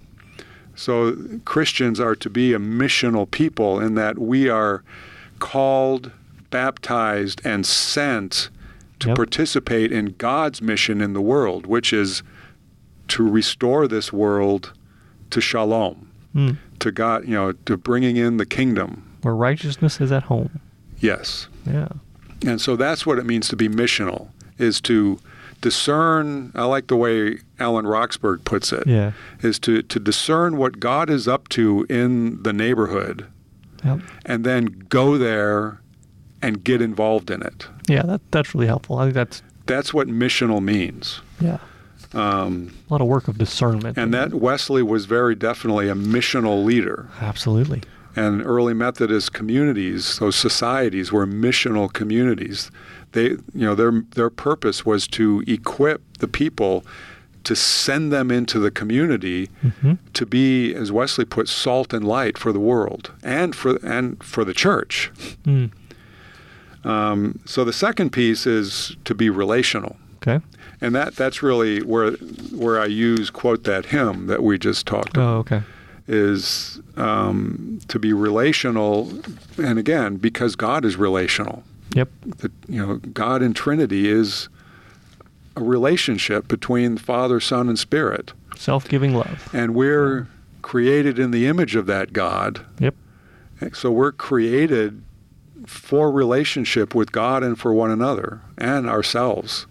So 0.78 1.16
Christians 1.44 1.98
are 1.98 2.14
to 2.14 2.30
be 2.30 2.54
a 2.54 2.58
missional 2.58 3.28
people 3.28 3.80
in 3.80 3.94
that 3.96 4.16
we 4.18 4.48
are 4.48 4.84
called, 5.40 6.12
baptized, 6.50 7.40
and 7.44 7.66
sent 7.66 8.48
to 9.00 9.08
Yep. 9.08 9.16
participate 9.16 9.90
in 9.92 10.14
God's 10.18 10.62
mission 10.62 11.00
in 11.00 11.12
the 11.14 11.20
world, 11.20 11.66
which 11.66 11.92
is 11.92 12.22
to 13.08 13.28
restore 13.28 13.88
this 13.88 14.12
world 14.12 14.72
to 15.30 15.40
shalom, 15.40 16.08
Hmm. 16.32 16.50
to 16.78 16.92
God, 16.92 17.24
you 17.26 17.34
know, 17.34 17.52
to 17.66 17.76
bringing 17.76 18.16
in 18.16 18.36
the 18.36 18.46
kingdom. 18.46 19.02
Where 19.22 19.34
righteousness 19.34 20.00
is 20.00 20.12
at 20.12 20.24
home. 20.24 20.60
Yes. 21.00 21.48
Yeah. 21.66 21.88
And 22.46 22.60
so 22.60 22.76
that's 22.76 23.04
what 23.04 23.18
it 23.18 23.26
means 23.26 23.48
to 23.48 23.56
be 23.56 23.68
missional, 23.68 24.28
is 24.58 24.80
to 24.82 25.18
discern, 25.60 26.52
I 26.54 26.64
like 26.64 26.86
the 26.88 26.96
way 26.96 27.38
Alan 27.58 27.86
Roxburgh 27.86 28.44
puts 28.44 28.72
it. 28.72 28.86
Yeah. 28.86 29.12
is 29.40 29.58
to, 29.60 29.82
to 29.82 29.98
discern 30.00 30.56
what 30.56 30.80
God 30.80 31.10
is 31.10 31.26
up 31.28 31.48
to 31.50 31.86
in 31.88 32.42
the 32.42 32.52
neighborhood 32.52 33.26
Yep. 33.84 34.00
and 34.26 34.44
then 34.44 34.66
go 34.88 35.16
there 35.18 35.80
and 36.42 36.62
get 36.64 36.80
involved 36.82 37.30
in 37.30 37.42
it. 37.42 37.66
Yeah. 37.88 38.02
That 38.02 38.20
that's 38.30 38.54
really 38.54 38.66
helpful. 38.66 38.98
I 38.98 39.04
think 39.04 39.14
that's 39.14 39.42
That's 39.66 39.92
what 39.94 40.08
missional 40.08 40.62
means. 40.62 41.20
yeah 41.40 41.58
Um, 42.14 42.72
a 42.88 42.92
lot 42.92 43.00
of 43.00 43.06
work 43.06 43.28
of 43.28 43.36
discernment. 43.38 43.98
and 43.98 44.12
that 44.14 44.32
Wesley 44.34 44.82
was 44.82 45.04
very 45.04 45.34
definitely 45.34 45.88
a 45.88 45.94
missional 45.94 46.64
leader. 46.64 47.08
absolutely. 47.20 47.82
And 48.18 48.42
early 48.44 48.74
Methodist 48.74 49.33
communities, 49.33 50.18
those 50.18 50.37
societies 50.37 51.12
were 51.12 51.26
missional 51.26 51.92
communities. 51.92 52.70
They, 53.12 53.28
you 53.31 53.66
know, 53.66 53.74
their 53.74 53.92
their 54.14 54.31
purpose 54.31 54.85
was 54.87 55.07
to 55.09 55.42
equip 55.46 56.00
the 56.18 56.28
people 56.28 56.85
to 57.44 57.54
send 57.54 58.12
them 58.12 58.31
into 58.31 58.59
the 58.59 58.70
community 58.70 59.48
Mm-hmm. 59.64 59.92
to 60.12 60.26
be, 60.26 60.74
as 60.74 60.90
Wesley 60.92 61.24
put, 61.24 61.48
salt 61.48 61.94
and 61.94 62.04
light 62.07 62.37
for 62.38 62.52
the 62.52 62.61
world 62.61 63.12
and 63.22 63.54
for 63.54 63.76
and 63.85 64.22
for 64.22 64.44
the 64.44 64.54
church. 64.54 65.11
Mm. 65.46 65.70
Um, 66.85 67.40
so 67.44 67.64
the 67.64 67.72
second 67.72 68.11
piece 68.11 68.46
is 68.46 68.96
to 69.04 69.14
be 69.14 69.31
relational, 69.31 69.96
Okay. 70.22 70.40
and 70.81 70.94
that 70.94 71.16
that's 71.16 71.42
really 71.42 71.81
where 71.83 72.12
where 72.52 72.81
I 72.81 72.87
use 72.87 73.31
quote 73.31 73.64
that 73.64 73.87
hymn 73.87 74.26
that 74.26 74.42
we 74.42 74.59
just 74.59 74.87
talked 74.87 75.16
about 75.16 75.35
Oh, 75.35 75.38
okay. 75.38 75.62
Is 76.08 76.80
um, 76.96 77.78
to 77.88 77.98
be 77.98 78.12
relational, 78.12 79.12
and 79.58 79.78
again 79.78 80.16
because 80.16 80.56
God 80.56 80.84
is 80.84 80.96
relational. 80.96 81.62
Yep. 81.94 82.08
That 82.38 82.52
you 82.68 82.84
know 82.84 82.96
God 82.96 83.42
in 83.42 83.54
Trinity 83.54 84.08
is 84.08 84.48
a 85.56 85.62
relationship 85.62 86.48
between 86.48 86.96
Father, 86.96 87.40
Son, 87.40 87.68
and 87.68 87.78
Spirit, 87.78 88.32
Self-giving 88.56 89.14
love. 89.14 89.48
and 89.52 89.74
we're 89.74 90.28
created 90.62 91.18
in 91.18 91.30
the 91.30 91.46
image 91.46 91.76
of 91.76 91.86
that 91.86 92.12
God. 92.12 92.64
Yep. 92.78 92.94
So 93.72 93.90
we're 93.90 94.12
created 94.12 95.02
for 95.66 96.10
relationship 96.10 96.94
with 96.94 97.10
God 97.12 97.42
and 97.42 97.58
for 97.58 97.74
one 97.74 97.90
another 97.90 98.40
and 98.56 98.88
ourselves. 98.88 99.66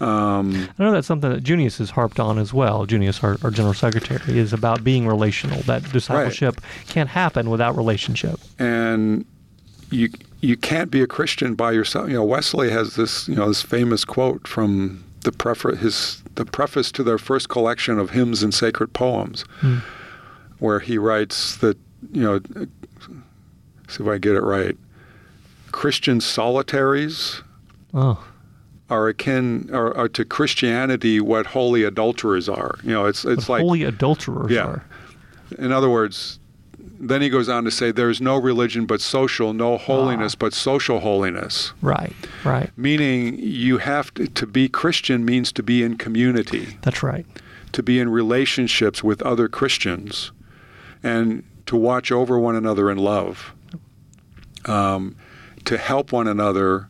Um, 0.00 0.68
I 0.78 0.82
know 0.82 0.92
that's 0.92 1.06
something 1.06 1.30
that 1.30 1.42
Junius 1.42 1.78
has 1.78 1.90
harped 1.90 2.20
on 2.20 2.38
as 2.38 2.52
well. 2.52 2.84
Junius, 2.86 3.22
our, 3.24 3.36
our 3.42 3.50
general 3.50 3.72
secretary, 3.74 4.38
is 4.38 4.52
about 4.52 4.84
being 4.84 5.06
relational. 5.06 5.60
That 5.62 5.90
discipleship 5.90 6.60
can't 6.86 7.08
happen 7.08 7.48
without 7.50 7.76
relationship. 7.76 8.38
and 8.58 9.24
you 9.90 10.08
you 10.40 10.56
can't 10.56 10.90
be 10.90 11.00
a 11.00 11.06
Christian 11.06 11.54
by 11.54 11.72
yourself. 11.72 12.08
You 12.08 12.14
know, 12.14 12.24
Wesley 12.24 12.70
has 12.70 12.96
this 12.96 13.26
you 13.28 13.36
know 13.36 13.48
this 13.48 13.62
famous 13.62 14.04
quote 14.04 14.46
from 14.46 15.02
the 15.22 15.32
preface 15.32 15.78
his 15.80 16.22
the 16.34 16.44
preface 16.44 16.92
to 16.92 17.02
their 17.02 17.18
first 17.18 17.48
collection 17.48 17.98
of 17.98 18.10
hymns 18.10 18.42
and 18.42 18.52
sacred 18.52 18.92
poems, 18.92 19.42
Hmm. 19.60 19.78
where 20.58 20.80
he 20.80 20.98
writes 20.98 21.56
that 21.58 21.78
you 22.12 22.22
know, 22.22 22.40
see 23.88 24.02
if 24.02 24.08
I 24.08 24.18
get 24.18 24.34
it 24.36 24.42
right. 24.42 24.76
Christian 25.72 26.20
solitaries 26.20 27.42
Oh, 27.94 28.22
are 28.88 29.08
akin 29.08 29.68
are, 29.72 29.96
are 29.96 30.08
to 30.08 30.24
Christianity 30.24 31.20
what 31.20 31.46
holy 31.46 31.82
adulterers 31.84 32.48
are. 32.48 32.76
You 32.82 32.90
know, 32.90 33.06
it's 33.06 33.24
it's 33.24 33.48
like 33.48 33.62
holy 33.62 33.82
adulterers 33.84 34.50
Yeah. 34.50 34.66
are. 34.66 34.84
in 35.58 35.72
other 35.72 35.90
words, 35.90 36.38
then 36.98 37.20
he 37.20 37.28
goes 37.28 37.48
on 37.48 37.64
to 37.64 37.70
say 37.70 37.90
there's 37.90 38.20
no 38.20 38.36
religion 38.38 38.86
but 38.86 39.00
social, 39.00 39.52
no 39.52 39.76
holiness 39.76 40.34
but 40.34 40.52
social 40.54 41.00
holiness. 41.00 41.72
Right, 41.82 42.14
right. 42.44 42.70
Meaning 42.76 43.38
you 43.38 43.78
have 43.78 44.14
to, 44.14 44.26
to 44.28 44.46
be 44.46 44.68
Christian 44.68 45.24
means 45.24 45.52
to 45.52 45.62
be 45.62 45.82
in 45.82 45.98
community, 45.98 46.78
That's 46.82 47.02
right. 47.02 47.26
to 47.72 47.82
be 47.82 47.98
in 48.00 48.08
relationships 48.08 49.04
with 49.04 49.20
other 49.22 49.48
Christians, 49.48 50.32
and 51.02 51.42
to 51.66 51.76
watch 51.76 52.10
over 52.12 52.38
one 52.38 52.56
another 52.56 52.90
in 52.90 52.98
love, 52.98 53.52
um, 54.64 55.16
to 55.64 55.76
help 55.76 56.12
one 56.12 56.26
another 56.28 56.88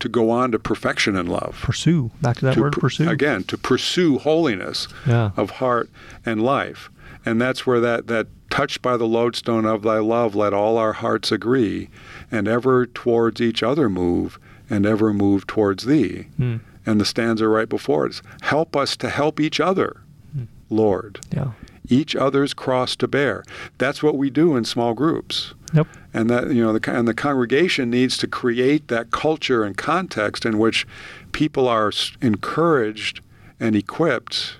to 0.00 0.08
go 0.08 0.30
on 0.30 0.52
to 0.52 0.58
perfection 0.58 1.16
in 1.16 1.26
love. 1.26 1.58
Pursue. 1.62 2.10
Back 2.20 2.36
to 2.36 2.44
that 2.46 2.54
to 2.54 2.60
word, 2.60 2.72
pur- 2.74 2.80
pursue. 2.82 3.08
Again, 3.08 3.44
to 3.44 3.56
pursue 3.58 4.18
holiness 4.18 4.88
Yeah. 5.06 5.30
of 5.36 5.50
heart 5.52 5.88
and 6.24 6.42
life. 6.42 6.90
And 7.24 7.40
that's 7.40 7.66
where 7.66 7.80
that, 7.80 8.06
that 8.06 8.28
touched 8.50 8.82
by 8.82 8.96
the 8.96 9.06
lodestone 9.06 9.64
of 9.64 9.82
thy 9.82 9.98
love, 9.98 10.34
let 10.34 10.52
all 10.52 10.78
our 10.78 10.92
hearts 10.92 11.32
agree, 11.32 11.88
and 12.30 12.46
ever 12.46 12.86
towards 12.86 13.40
each 13.40 13.62
other 13.62 13.88
move, 13.88 14.38
and 14.70 14.86
ever 14.86 15.12
move 15.12 15.46
towards 15.46 15.86
thee. 15.86 16.26
Hmm. 16.36 16.56
And 16.84 17.00
the 17.00 17.04
stanza 17.04 17.48
right 17.48 17.68
before 17.68 18.06
it 18.06 18.10
is, 18.10 18.22
help 18.42 18.76
us 18.76 18.96
to 18.98 19.08
help 19.08 19.40
each 19.40 19.58
other, 19.60 20.02
Hmm. 20.32 20.44
Lord. 20.70 21.18
Yeah. 21.34 21.52
Each 21.88 22.14
other's 22.14 22.54
cross 22.54 22.94
to 22.96 23.08
bear. 23.08 23.44
That's 23.78 24.02
what 24.02 24.16
we 24.16 24.28
do 24.30 24.56
in 24.56 24.64
small 24.64 24.94
groups 24.94 25.54
Yep. 25.72 25.86
and 26.14 26.30
that 26.30 26.50
you 26.52 26.62
know 26.62 26.72
the 26.76 26.90
and 26.96 27.06
the 27.08 27.14
congregation 27.14 27.90
needs 27.90 28.16
to 28.18 28.26
create 28.26 28.88
that 28.88 29.10
culture 29.10 29.64
and 29.64 29.76
context 29.76 30.44
in 30.46 30.58
which 30.58 30.86
people 31.32 31.66
are 31.68 31.90
encouraged 32.22 33.20
and 33.58 33.74
equipped 33.74 34.58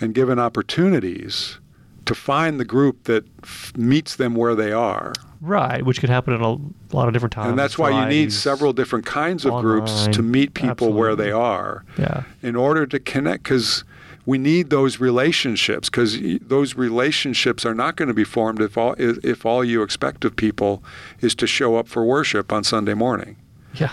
and 0.00 0.14
given 0.14 0.38
opportunities 0.38 1.58
to 2.04 2.14
find 2.14 2.58
the 2.60 2.64
group 2.64 3.04
that 3.04 3.24
f- 3.42 3.72
meets 3.76 4.16
them 4.16 4.34
where 4.34 4.54
they 4.54 4.72
are 4.72 5.12
Right, 5.40 5.84
which 5.84 6.00
could 6.00 6.10
happen 6.10 6.34
at 6.34 6.40
a 6.40 6.58
lot 6.92 7.06
of 7.06 7.12
different 7.12 7.32
times. 7.32 7.50
and 7.50 7.58
that's 7.58 7.78
why 7.78 7.90
you 7.90 8.08
need 8.08 8.32
several 8.32 8.72
different 8.72 9.06
kinds 9.06 9.44
of 9.44 9.60
groups 9.60 10.08
to 10.08 10.22
meet 10.22 10.54
people 10.54 10.92
where 10.92 11.14
they 11.14 11.30
are 11.30 11.84
Yeah. 11.98 12.22
in 12.42 12.56
order 12.56 12.86
to 12.86 12.98
connect 12.98 13.44
because 13.44 13.84
we 14.28 14.36
need 14.36 14.68
those 14.68 15.00
relationships 15.00 15.88
because 15.88 16.18
those 16.42 16.74
relationships 16.74 17.64
are 17.64 17.74
not 17.74 17.96
going 17.96 18.08
to 18.08 18.14
be 18.14 18.24
formed 18.24 18.60
if 18.60 18.76
all 18.76 18.94
if 18.98 19.46
all 19.46 19.64
you 19.64 19.82
expect 19.82 20.22
of 20.26 20.36
people 20.36 20.82
is 21.20 21.34
to 21.34 21.46
show 21.46 21.76
up 21.76 21.88
for 21.88 22.04
worship 22.04 22.52
on 22.52 22.62
Sunday 22.62 22.92
morning 22.94 23.36
Yeah. 23.72 23.92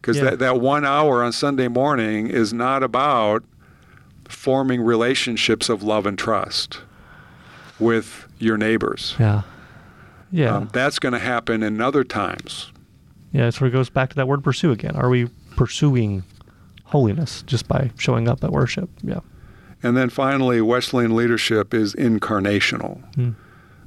because 0.00 0.16
Yeah. 0.16 0.24
that, 0.24 0.38
that 0.40 0.60
one 0.60 0.84
hour 0.84 1.22
on 1.22 1.30
Sunday 1.32 1.68
morning 1.68 2.26
is 2.26 2.52
not 2.52 2.82
about 2.82 3.44
forming 4.28 4.80
relationships 4.82 5.68
of 5.68 5.82
love 5.82 6.06
and 6.06 6.18
trust 6.18 6.80
with 7.78 8.26
your 8.38 8.56
neighbors. 8.58 9.14
Yeah. 9.18 9.42
Yeah. 10.32 10.56
Um, 10.56 10.68
that's 10.72 10.98
going 10.98 11.12
to 11.14 11.18
happen 11.20 11.62
in 11.62 11.80
other 11.80 12.02
times. 12.04 12.72
yeah. 13.32 13.50
So 13.50 13.64
it 13.64 13.70
goes 13.70 13.90
back 13.90 14.10
to 14.10 14.16
that 14.16 14.26
word 14.28 14.42
pursue 14.42 14.72
again. 14.72 14.96
Are 14.96 15.08
we 15.08 15.28
pursuing 15.56 16.24
holiness 16.84 17.42
just 17.46 17.68
by 17.68 17.90
showing 17.96 18.28
up 18.28 18.42
at 18.44 18.50
worship? 18.50 18.90
Yeah. 19.02 19.20
And 19.82 19.96
then 19.96 20.10
finally, 20.10 20.60
Wesleyan 20.60 21.14
leadership 21.14 21.72
is 21.72 21.94
incarnational. 21.94 23.02
Hmm. 23.14 23.30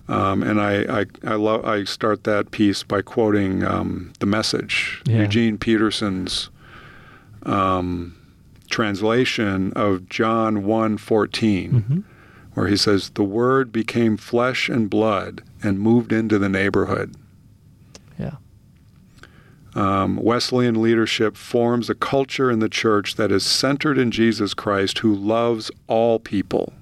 Um, 0.07 0.43
and 0.43 0.59
I, 0.59 1.01
I, 1.01 1.05
I, 1.25 1.35
love, 1.35 1.65
I 1.65 1.83
start 1.85 2.23
that 2.25 2.51
piece 2.51 2.83
by 2.83 3.01
quoting 3.01 3.63
um, 3.63 4.11
the 4.19 4.25
message, 4.25 5.01
Yeah. 5.05 5.21
Eugene 5.21 5.57
Peterson's 5.57 6.49
um, 7.43 8.17
translation 8.69 9.71
of 9.73 10.09
John 10.09 10.63
1.14, 10.63 11.83
hmm 11.85 11.99
where 12.53 12.67
he 12.67 12.75
says, 12.75 13.11
The 13.11 13.23
Word 13.23 13.71
became 13.71 14.17
flesh 14.17 14.67
and 14.67 14.89
blood 14.89 15.41
and 15.63 15.79
moved 15.79 16.11
into 16.11 16.37
the 16.37 16.49
neighborhood. 16.49 17.15
Um, 19.73 20.17
Wesleyan 20.17 20.81
leadership 20.81 21.37
forms 21.37 21.89
a 21.89 21.95
culture 21.95 22.51
in 22.51 22.59
the 22.59 22.69
church 22.69 23.15
that 23.15 23.31
is 23.31 23.45
centered 23.45 23.97
in 23.97 24.11
Jesus 24.11 24.53
Christ 24.53 24.99
who 24.99 25.15
loves 25.15 25.71
all 25.87 26.19
people. 26.19 26.73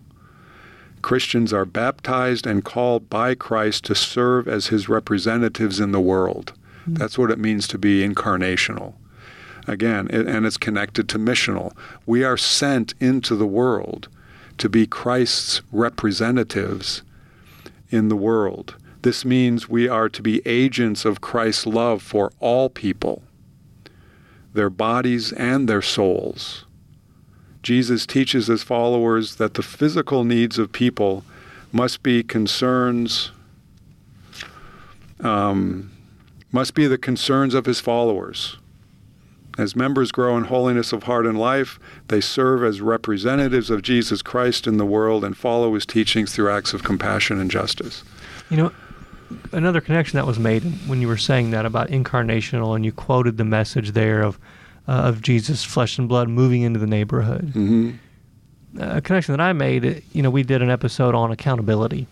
Christians 1.01 1.53
are 1.53 1.65
baptized 1.65 2.45
and 2.45 2.65
called 2.65 3.09
by 3.09 3.35
Christ 3.35 3.85
to 3.85 3.95
serve 3.95 4.47
as 4.47 4.67
his 4.67 4.89
representatives 4.89 5.79
in 5.79 5.91
the 5.91 6.01
world. 6.01 6.53
That's 6.87 7.17
what 7.17 7.31
it 7.31 7.39
means 7.39 7.67
to 7.67 7.77
be 7.77 8.07
incarnational. 8.07 8.93
Again, 9.67 10.07
it, 10.11 10.27
and 10.27 10.45
it's 10.45 10.57
connected 10.57 11.07
to 11.09 11.19
missional. 11.19 11.73
We 12.05 12.23
are 12.23 12.37
sent 12.37 12.95
into 12.99 13.35
the 13.35 13.45
world 13.45 14.07
to 14.57 14.69
be 14.69 14.87
Christ's 14.87 15.61
representatives 15.71 17.03
in 17.91 18.09
the 18.09 18.15
world. 18.15 18.75
This 19.01 19.23
means 19.23 19.69
we 19.69 19.87
are 19.87 20.09
to 20.09 20.21
be 20.21 20.41
agents 20.45 21.05
of 21.05 21.21
Christ's 21.21 21.65
love 21.65 22.01
for 22.01 22.31
all 22.39 22.69
people, 22.69 23.23
their 24.53 24.69
bodies 24.69 25.31
and 25.31 25.69
their 25.69 25.81
souls. 25.81 26.65
Jesus 27.63 28.05
teaches 28.05 28.47
his 28.47 28.63
followers 28.63 29.35
that 29.35 29.53
the 29.53 29.61
physical 29.61 30.23
needs 30.23 30.57
of 30.57 30.71
people 30.71 31.23
must 31.71 32.03
be 32.03 32.23
concerns, 32.23 33.31
um, 35.21 35.91
must 36.51 36.73
be 36.73 36.87
the 36.87 36.97
concerns 36.97 37.53
of 37.53 37.65
his 37.65 37.79
followers. 37.79 38.57
As 39.57 39.75
members 39.75 40.11
grow 40.11 40.37
in 40.37 40.45
holiness 40.45 40.93
of 40.93 41.03
heart 41.03 41.25
and 41.25 41.37
life, 41.37 41.79
they 42.07 42.21
serve 42.21 42.63
as 42.63 42.79
representatives 42.79 43.69
of 43.69 43.81
Jesus 43.81 44.21
Christ 44.21 44.67
in 44.67 44.77
the 44.77 44.85
world 44.85 45.23
and 45.23 45.35
follow 45.35 45.73
his 45.73 45.85
teachings 45.85 46.33
through 46.33 46.49
acts 46.49 46.73
of 46.73 46.83
compassion 46.83 47.39
and 47.41 47.51
justice. 47.51 48.03
You 48.49 48.57
know, 48.57 48.71
another 49.51 49.81
connection 49.81 50.17
that 50.17 50.25
was 50.27 50.39
made 50.39 50.63
when 50.87 51.01
you 51.01 51.07
were 51.07 51.17
saying 51.17 51.51
that 51.51 51.65
about 51.65 51.89
incarnational, 51.89 52.75
and 52.75 52.83
you 52.85 52.91
quoted 52.91 53.37
the 53.37 53.45
message 53.45 53.91
there 53.91 54.21
of 54.21 54.39
uh, 54.87 54.91
of 54.91 55.21
Jesus, 55.21 55.63
flesh 55.63 55.97
and 55.99 56.07
blood, 56.09 56.29
moving 56.29 56.63
into 56.63 56.79
the 56.79 56.87
neighborhood. 56.87 57.51
hmm 57.53 57.91
A 58.79 59.01
connection 59.01 59.33
that 59.33 59.41
I 59.41 59.53
made, 59.53 60.03
you 60.13 60.21
know, 60.23 60.29
we 60.31 60.43
did 60.43 60.61
an 60.61 60.69
episode 60.69 61.13
on 61.15 61.31
accountability, 61.31 62.07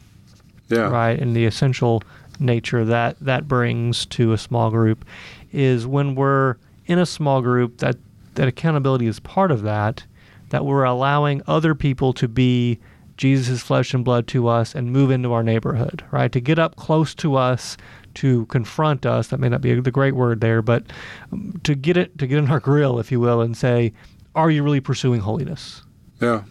Yeah. 0.69 0.89
right, 0.89 1.19
and 1.19 1.35
the 1.35 1.45
essential 1.45 2.03
nature 2.39 2.85
that 2.85 3.19
that 3.19 3.47
brings 3.47 4.05
to 4.05 4.31
a 4.33 4.37
small 4.37 4.69
group 4.69 5.03
is 5.51 5.87
when 5.87 6.13
we're 6.13 6.55
in 6.85 6.99
a 6.99 7.05
small 7.05 7.41
group 7.41 7.77
that 7.79 7.95
that 8.35 8.47
accountability 8.47 9.07
is 9.07 9.19
part 9.19 9.49
of 9.49 9.63
that 9.63 10.03
that 10.49 10.63
we're 10.63 10.83
allowing 10.83 11.41
other 11.47 11.73
people 11.73 12.13
to 12.13 12.27
be 12.27 12.77
Jesus' 13.17 13.61
flesh 13.61 13.93
and 13.93 14.05
blood 14.05 14.27
to 14.27 14.47
us 14.47 14.73
and 14.75 14.91
move 14.91 15.11
into 15.11 15.33
our 15.33 15.43
neighborhood, 15.43 16.03
right? 16.11 16.31
To 16.31 16.39
get 16.39 16.59
up 16.59 16.75
close 16.75 17.13
to 17.15 17.35
us, 17.35 17.75
to 18.15 18.45
confront 18.47 19.05
us. 19.05 19.27
That 19.27 19.39
may 19.39 19.49
not 19.49 19.61
be 19.61 19.79
the 19.79 19.91
great 19.91 20.15
word 20.15 20.41
there, 20.41 20.61
but 20.61 20.83
um, 21.31 21.59
to 21.63 21.75
get 21.75 21.97
it 21.97 22.17
to 22.19 22.27
get 22.27 22.37
in 22.37 22.49
our 22.49 22.59
grill, 22.59 22.99
if 22.99 23.11
you 23.11 23.19
will, 23.19 23.41
and 23.41 23.55
say, 23.57 23.93
"Are 24.35 24.49
you 24.51 24.63
really 24.63 24.79
pursuing 24.81 25.21
holiness?" 25.21 25.83
Yeah. 26.21 26.43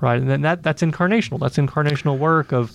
right? 0.00 0.20
And 0.20 0.28
then 0.30 0.42
that 0.42 0.62
that's 0.62 0.82
incarnational. 0.82 1.38
That's 1.40 1.56
incarnational 1.58 2.18
work 2.18 2.52
of 2.52 2.72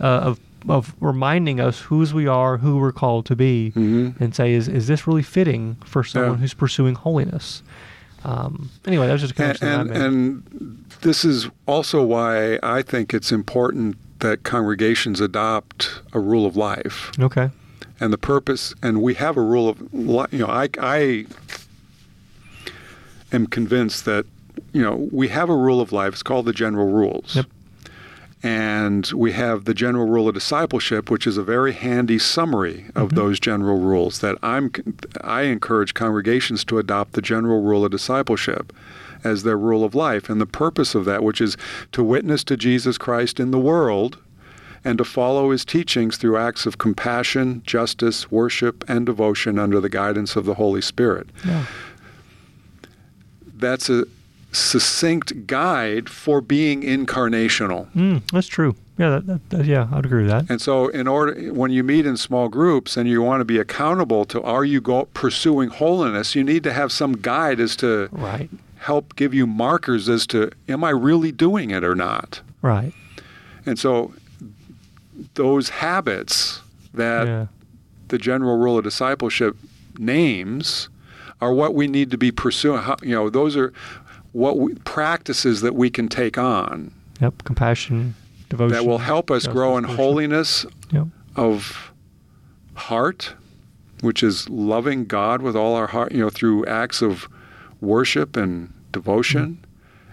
uh, 0.00 0.04
of 0.04 0.40
of 0.68 0.94
reminding 1.00 1.58
us 1.58 1.80
whose 1.80 2.12
we 2.12 2.26
are, 2.26 2.58
who 2.58 2.76
we're 2.76 2.92
called 2.92 3.24
to 3.26 3.34
be, 3.36 3.70
hmm 3.70 4.10
and 4.20 4.34
say, 4.34 4.52
is 4.52 4.68
is 4.68 4.86
this 4.88 5.06
really 5.06 5.22
fitting 5.22 5.76
for 5.84 6.04
someone 6.04 6.32
Yeah. 6.32 6.36
who's 6.38 6.54
pursuing 6.54 6.94
holiness? 6.96 7.62
Um, 8.24 8.68
anyway, 8.86 9.06
that 9.06 9.12
was 9.14 9.22
just 9.22 9.38
a 9.38 9.42
And, 9.42 9.58
connection 9.58 9.68
and, 9.80 9.90
made. 9.90 10.00
and 10.02 10.84
this 11.02 11.24
is 11.24 11.48
also 11.66 12.02
why 12.02 12.58
I 12.62 12.82
think 12.82 13.14
it's 13.14 13.32
important 13.32 13.96
that 14.20 14.42
congregations 14.42 15.20
adopt 15.20 16.02
a 16.12 16.20
rule 16.20 16.44
of 16.46 16.56
life 16.56 17.10
okay. 17.18 17.50
and 17.98 18.12
the 18.12 18.18
purpose. 18.18 18.74
And 18.82 19.00
we 19.02 19.14
have 19.14 19.36
a 19.36 19.40
rule 19.42 19.68
of 19.68 19.92
li 19.94 20.26
You 20.32 20.38
know, 20.40 20.46
I, 20.48 20.68
I 20.78 21.26
am 23.32 23.46
convinced 23.46 24.04
that 24.04 24.26
you 24.72 24.82
know 24.82 25.08
we 25.10 25.28
have 25.28 25.48
a 25.48 25.56
rule 25.56 25.80
of 25.80 25.92
life. 25.92 26.12
It's 26.14 26.22
called 26.22 26.46
the 26.46 26.52
general 26.52 26.90
rules. 26.90 27.36
Yep. 27.36 27.46
And 28.42 29.06
we 29.14 29.32
have 29.32 29.66
the 29.66 29.74
general 29.74 30.06
rule 30.06 30.26
of 30.28 30.34
discipleship, 30.34 31.10
which 31.10 31.26
is 31.26 31.36
a 31.36 31.42
very 31.42 31.72
handy 31.74 32.18
summary 32.18 32.86
of 32.94 33.10
Mhm. 33.10 33.14
those 33.14 33.38
general 33.40 33.78
rules. 33.78 34.20
That 34.20 34.38
I'm, 34.42 34.70
I 35.22 35.42
encourage 35.42 35.92
congregations 35.92 36.64
to 36.64 36.78
adopt 36.78 37.12
the 37.12 37.20
general 37.20 37.62
rule 37.62 37.84
of 37.84 37.90
discipleship 37.90 38.72
as 39.24 39.42
their 39.42 39.58
rule 39.58 39.84
of 39.84 39.94
life, 39.94 40.28
and 40.30 40.40
the 40.40 40.46
purpose 40.46 40.94
of 40.94 41.04
that, 41.06 41.22
which 41.22 41.40
is 41.40 41.56
to 41.92 42.02
witness 42.02 42.44
to 42.44 42.56
Jesus 42.56 42.98
Christ 42.98 43.38
in 43.40 43.50
the 43.50 43.58
world, 43.58 44.18
and 44.84 44.96
to 44.98 45.04
follow 45.04 45.50
His 45.50 45.64
teachings 45.64 46.16
through 46.16 46.36
acts 46.38 46.64
of 46.66 46.78
compassion, 46.78 47.62
justice, 47.66 48.30
worship, 48.30 48.82
and 48.88 49.04
devotion 49.06 49.58
under 49.58 49.78
the 49.80 49.90
guidance 49.90 50.36
of 50.36 50.44
the 50.46 50.54
Holy 50.54 50.80
Spirit 50.80 51.26
Yeah. 51.44 51.64
that's 53.56 53.90
a 53.90 54.04
succinct 54.52 55.46
guide 55.46 56.08
for 56.08 56.40
being 56.40 56.82
incarnational. 56.82 57.90
Mm, 57.92 58.22
that's 58.32 58.48
true. 58.48 58.74
Yeah, 58.98 59.10
that, 59.10 59.26
that, 59.26 59.50
that, 59.50 59.64
yeah, 59.66 59.86
I'd 59.92 60.04
agree 60.04 60.22
with 60.24 60.30
that. 60.30 60.50
And 60.50 60.60
so, 60.60 60.88
in 60.88 61.06
order 61.06 61.34
when 61.52 61.70
you 61.70 61.82
meet 61.84 62.04
in 62.04 62.16
small 62.16 62.48
groups 62.48 62.96
and 62.96 63.08
you 63.08 63.22
want 63.22 63.40
to 63.40 63.44
be 63.44 63.58
accountable 63.58 64.24
to 64.26 64.42
are 64.42 64.64
you 64.64 64.80
go, 64.80 65.06
pursuing 65.14 65.68
holiness, 65.70 66.34
you 66.34 66.42
need 66.44 66.64
to 66.64 66.72
have 66.72 66.90
some 66.90 67.12
guide 67.14 67.60
as 67.60 67.76
to 67.76 68.08
right. 68.12 68.50
Help 68.80 69.14
give 69.16 69.34
you 69.34 69.46
markers 69.46 70.08
as 70.08 70.26
to 70.26 70.50
am 70.68 70.82
I 70.82 70.90
really 70.90 71.32
doing 71.32 71.70
it 71.70 71.84
or 71.84 71.94
not. 71.94 72.40
Right. 72.62 72.92
And 73.66 73.78
so, 73.78 74.12
those 75.34 75.68
habits 75.68 76.60
that 76.94 77.26
Yeah. 77.26 77.46
the 78.08 78.18
general 78.18 78.56
rule 78.58 78.78
of 78.78 78.84
discipleship 78.84 79.56
names 79.98 80.88
are 81.42 81.52
what 81.52 81.74
we 81.74 81.86
need 81.86 82.10
to 82.10 82.18
be 82.18 82.30
pursuing. 82.30 82.80
How, 82.82 82.96
you 83.02 83.14
know, 83.14 83.28
those 83.30 83.56
are 83.56 83.72
what 84.32 84.58
we, 84.58 84.74
practices 84.84 85.60
that 85.60 85.74
we 85.74 85.90
can 85.90 86.08
take 86.08 86.38
on 86.38 86.90
Yep. 87.20 87.44
Compassion, 87.44 88.14
devotion. 88.48 88.72
that 88.74 88.86
will 88.86 88.98
help 88.98 89.30
us 89.30 89.46
grow 89.46 89.76
in 89.76 89.84
holiness 89.84 90.64
Yep. 90.90 91.06
of 91.36 91.92
heart, 92.74 93.34
which 94.00 94.22
is 94.22 94.48
loving 94.48 95.04
God 95.04 95.42
with 95.42 95.54
all 95.54 95.74
our 95.74 95.88
heart, 95.88 96.12
you 96.12 96.20
know, 96.20 96.30
through 96.30 96.64
acts 96.66 97.02
of 97.02 97.28
worship 97.80 98.36
and 98.36 98.72
devotion, 98.92 99.64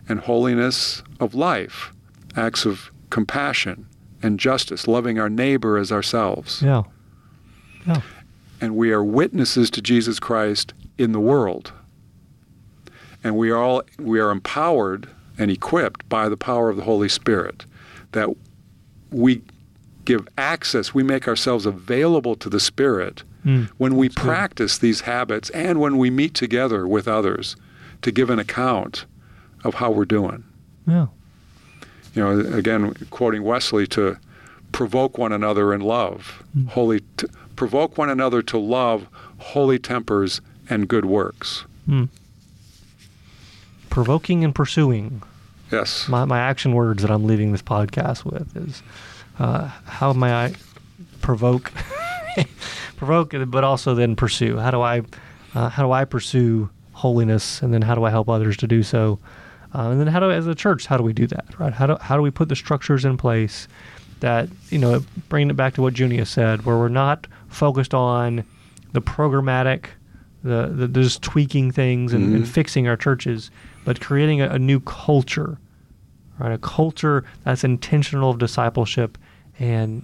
and 0.07 0.21
holiness 0.21 1.03
of 1.19 1.35
life, 1.35 1.91
acts 2.35 2.65
of 2.65 2.91
compassion 3.09 3.87
and 4.21 4.39
justice, 4.39 4.87
loving 4.87 5.19
our 5.19 5.29
neighbor 5.29 5.77
as 5.77 5.91
ourselves. 5.91 6.61
Yeah. 6.61 6.83
Yeah. 7.85 8.01
And 8.59 8.75
we 8.75 8.91
are 8.91 9.03
witnesses 9.03 9.69
to 9.71 9.81
Jesus 9.81 10.19
Christ 10.19 10.73
in 10.97 11.11
the 11.11 11.19
world. 11.19 11.71
And 13.23 13.37
we 13.37 13.49
are 13.49 13.61
all 13.61 13.83
we 13.99 14.19
are 14.19 14.31
empowered 14.31 15.09
and 15.37 15.51
equipped 15.51 16.07
by 16.09 16.29
the 16.29 16.37
power 16.37 16.69
of 16.69 16.77
the 16.77 16.83
Holy 16.83 17.09
Spirit 17.09 17.65
that 18.13 18.29
we 19.11 19.41
give 20.05 20.27
access, 20.37 20.93
we 20.93 21.03
make 21.03 21.27
ourselves 21.27 21.65
available 21.65 22.35
to 22.35 22.49
the 22.49 22.59
Spirit 22.59 23.23
Mm. 23.45 23.69
when 23.77 23.95
we 23.95 24.07
good. 24.09 24.17
practice 24.17 24.77
these 24.77 25.01
habits 25.01 25.49
and 25.51 25.79
when 25.79 25.97
we 25.97 26.09
meet 26.09 26.33
together 26.33 26.87
with 26.87 27.07
others 27.07 27.55
to 28.01 28.11
give 28.11 28.29
an 28.29 28.39
account 28.39 29.05
of 29.63 29.75
how 29.75 29.91
we're 29.91 30.05
doing. 30.05 30.43
Yeah. 30.85 31.07
You 32.13 32.23
know, 32.23 32.39
again, 32.57 32.93
quoting 33.09 33.43
Wesley 33.43 33.87
to 33.87 34.17
provoke 34.71 35.17
one 35.17 35.31
another 35.31 35.73
in 35.73 35.81
love, 35.81 36.43
Mm. 36.57 36.67
holy, 36.69 37.01
t- 37.17 37.27
provoke 37.55 37.97
one 37.97 38.09
another 38.09 38.41
to 38.43 38.57
love, 38.57 39.07
holy 39.37 39.79
tempers, 39.79 40.41
and 40.69 40.87
good 40.87 41.05
works. 41.05 41.63
Mm. 41.87 42.09
Provoking 43.89 44.43
and 44.43 44.53
pursuing. 44.53 45.21
Yes. 45.71 46.07
My, 46.07 46.25
my 46.25 46.39
action 46.39 46.73
words 46.73 47.01
that 47.01 47.11
I'm 47.11 47.25
leaving 47.25 47.51
this 47.51 47.61
podcast 47.61 48.25
with 48.25 48.55
is 48.55 48.83
uh, 49.39 49.67
how 49.85 50.13
may 50.13 50.31
I 50.33 50.53
provoke, 51.21 51.71
provoke, 52.97 53.33
but 53.47 53.63
also 53.63 53.95
then 53.95 54.15
pursue? 54.15 54.57
How 54.57 54.71
do 54.71 54.81
I, 54.81 55.01
uh, 55.55 55.69
how 55.69 55.83
do 55.83 55.91
I 55.93 56.03
pursue 56.03 56.69
holiness, 56.91 57.61
and 57.61 57.73
then 57.73 57.81
how 57.81 57.95
do 57.95 58.03
I 58.03 58.09
help 58.09 58.27
others 58.29 58.57
to 58.57 58.67
do 58.67 58.83
so? 58.83 59.19
Uh, 59.73 59.89
and 59.91 59.99
then 59.99 60.07
how 60.07 60.19
do, 60.19 60.29
as 60.31 60.47
a 60.47 60.55
church, 60.55 60.85
how 60.87 60.97
do 60.97 61.03
we 61.03 61.13
do 61.13 61.27
that? 61.27 61.57
Right? 61.59 61.73
How 61.73 61.85
do 61.87 61.97
how 62.01 62.15
do 62.17 62.21
we 62.21 62.31
put 62.31 62.49
the 62.49 62.55
structures 62.55 63.05
in 63.05 63.17
place 63.17 63.67
that 64.19 64.49
you 64.69 64.79
know, 64.79 65.05
bringing 65.29 65.49
it 65.49 65.55
back 65.55 65.73
to 65.75 65.81
what 65.81 65.93
Junius 65.93 66.29
said, 66.29 66.65
where 66.65 66.77
we're 66.77 66.87
not 66.89 67.27
focused 67.47 67.93
on 67.93 68.43
the 68.93 69.01
programmatic, 69.01 69.85
the, 70.43 70.71
the 70.73 70.87
just 70.87 71.21
tweaking 71.21 71.71
things 71.71 72.13
and, 72.13 72.33
and 72.33 72.43
Mhm. 72.45 72.47
fixing 72.47 72.87
our 72.87 72.97
churches, 72.97 73.51
but 73.83 73.99
creating 73.99 74.41
a, 74.41 74.49
a 74.49 74.57
new 74.59 74.79
culture, 74.79 75.59
right? 76.39 76.51
A 76.51 76.57
culture 76.57 77.23
that's 77.43 77.63
intentional 77.63 78.31
of 78.31 78.39
discipleship 78.39 79.17
and 79.59 80.03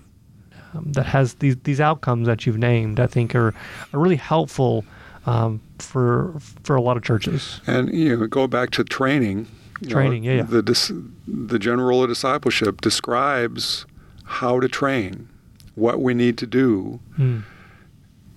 um, 0.74 0.92
that 0.94 1.06
has 1.06 1.36
these 1.36 1.56
these 1.64 1.80
outcomes 1.82 2.28
that 2.28 2.46
you've 2.46 2.58
named. 2.58 3.00
I 3.00 3.08
think 3.08 3.36
are 3.36 3.54
are 3.94 4.00
really 4.00 4.16
helpful 4.18 4.84
um, 5.26 5.62
for 5.80 6.34
for 6.64 6.76
a 6.76 6.82
lot 6.82 6.98
of 6.98 7.04
churches. 7.04 7.62
And 7.68 7.94
you 7.94 8.18
know, 8.18 8.28
go 8.28 8.48
back 8.48 8.72
to 8.72 8.84
training. 8.84 9.48
you 9.82 9.90
know, 9.90 9.94
Training, 9.94 10.24
yeah, 10.24 10.34
yeah. 10.36 10.44
The 10.44 10.62
dis- 10.62 10.92
the 11.28 11.60
general 11.60 11.88
rule 11.88 12.04
of 12.04 12.10
discipleship 12.10 12.82
describes 12.82 13.86
how 14.26 14.60
to 14.60 14.68
train, 14.68 15.28
what 15.76 16.00
we 16.02 16.14
need 16.14 16.38
to 16.40 16.48
do 16.48 17.00
Hmm. 17.16 17.40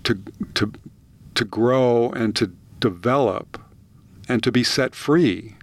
to 0.04 0.18
to 0.54 0.72
to 1.34 1.44
grow 1.44 2.10
and 2.10 2.34
to 2.36 2.50
develop 2.80 3.60
and 4.28 4.42
to 4.42 4.50
be 4.52 4.64
set 4.64 4.94
free 4.94 5.55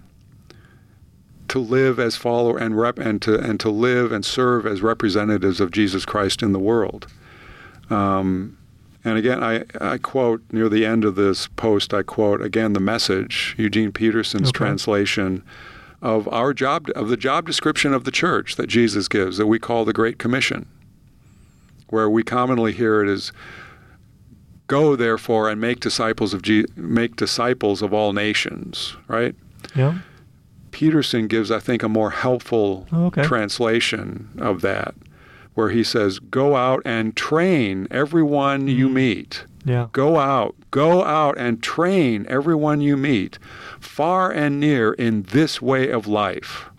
to 1.54 1.60
live 1.60 2.00
as 2.00 2.16
follower 2.16 2.58
and 2.58 2.76
rep 2.76 2.98
and 2.98 3.22
to 3.22 3.38
and 3.38 3.60
to 3.60 3.70
live 3.70 4.10
and 4.10 4.24
serve 4.24 4.66
as 4.66 4.82
representatives 4.82 5.60
of 5.60 5.70
Jesus 5.70 6.04
Christ 6.04 6.42
in 6.42 6.50
the 6.52 6.58
world. 6.58 7.06
Um, 7.90 8.58
and 9.04 9.16
again, 9.16 9.40
I, 9.44 9.62
I 9.80 9.98
quote 9.98 10.42
near 10.50 10.68
the 10.68 10.84
end 10.84 11.04
of 11.04 11.14
this 11.14 11.46
post, 11.46 11.94
I 11.94 12.02
quote 12.02 12.42
again 12.42 12.72
the 12.72 12.80
message, 12.80 13.54
Eugene 13.56 13.92
Peterson's 13.92 14.48
Okay. 14.48 14.58
translation 14.58 15.44
of 16.02 16.26
our 16.32 16.52
job, 16.52 16.88
of 16.96 17.08
the 17.08 17.16
job 17.16 17.46
description 17.46 17.94
of 17.94 18.02
the 18.02 18.10
church 18.10 18.56
that 18.56 18.66
Jesus 18.66 19.06
gives, 19.06 19.36
that 19.36 19.46
we 19.46 19.60
call 19.60 19.84
the 19.84 19.92
Great 19.92 20.18
Commission, 20.18 20.66
where 21.90 22.10
we 22.10 22.24
commonly 22.24 22.72
hear 22.72 23.00
it 23.04 23.08
as, 23.08 23.30
"Go 24.66 24.96
therefore 24.96 25.48
and 25.48 25.60
make 25.60 25.78
disciples 25.78 26.34
of 26.34 26.42
Je- 26.42 26.66
make 26.74 27.14
disciples 27.14 27.80
of 27.80 27.92
all 27.94 28.12
nations." 28.12 28.96
Right? 29.06 29.36
Yeah. 29.76 29.98
Peterson 30.74 31.28
gives, 31.28 31.52
I 31.52 31.60
think, 31.60 31.84
a 31.84 31.88
more 31.88 32.10
helpful 32.10 32.86
Oh, 32.92 33.06
okay. 33.06 33.22
translation 33.22 34.28
of 34.38 34.60
that, 34.62 34.94
where 35.54 35.70
he 35.70 35.84
says, 35.84 36.18
"Go 36.18 36.56
out 36.56 36.82
and 36.84 37.14
train 37.14 37.86
everyone 37.92 38.66
you 38.66 38.88
Mm. 38.88 38.92
meet." 38.94 39.44
Yeah. 39.64 39.86
Go 39.92 40.18
out, 40.18 40.56
go 40.72 41.04
out 41.04 41.38
and 41.38 41.62
train 41.62 42.26
everyone 42.28 42.80
you 42.80 42.96
meet, 42.96 43.38
far 43.78 44.32
and 44.32 44.58
near, 44.58 44.92
in 44.94 45.22
this 45.30 45.62
way 45.62 45.88
of 45.90 46.08
life, 46.08 46.70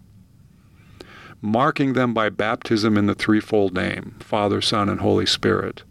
marking 1.41 1.93
them 1.93 2.13
by 2.13 2.27
baptism 2.29 2.97
in 2.97 3.05
the 3.05 3.15
threefold 3.15 3.73
name 3.73 4.15
Father, 4.19 4.59
Son, 4.61 4.89
and 4.89 4.99
Holy 4.99 5.25
Spirit. 5.25 5.83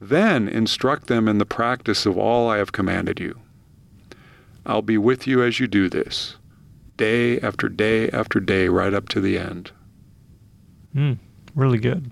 Then 0.00 0.46
instruct 0.48 1.08
them 1.08 1.26
in 1.26 1.38
the 1.38 1.44
practice 1.44 2.06
of 2.06 2.16
all 2.16 2.48
I 2.48 2.58
have 2.58 2.70
commanded 2.72 3.18
you. 3.18 3.36
I'll 4.64 4.80
be 4.82 4.96
with 4.98 5.26
you 5.26 5.42
as 5.42 5.58
you 5.58 5.66
do 5.66 5.88
this, 5.88 6.36
day 6.96 7.40
after 7.40 7.68
day 7.68 8.08
after 8.10 8.40
day, 8.40 8.68
right 8.68 8.94
up 8.94 9.08
to 9.10 9.20
the 9.20 9.38
end. 9.38 9.70
Hmm. 10.92 11.14
Really 11.54 11.78
good. 11.78 12.10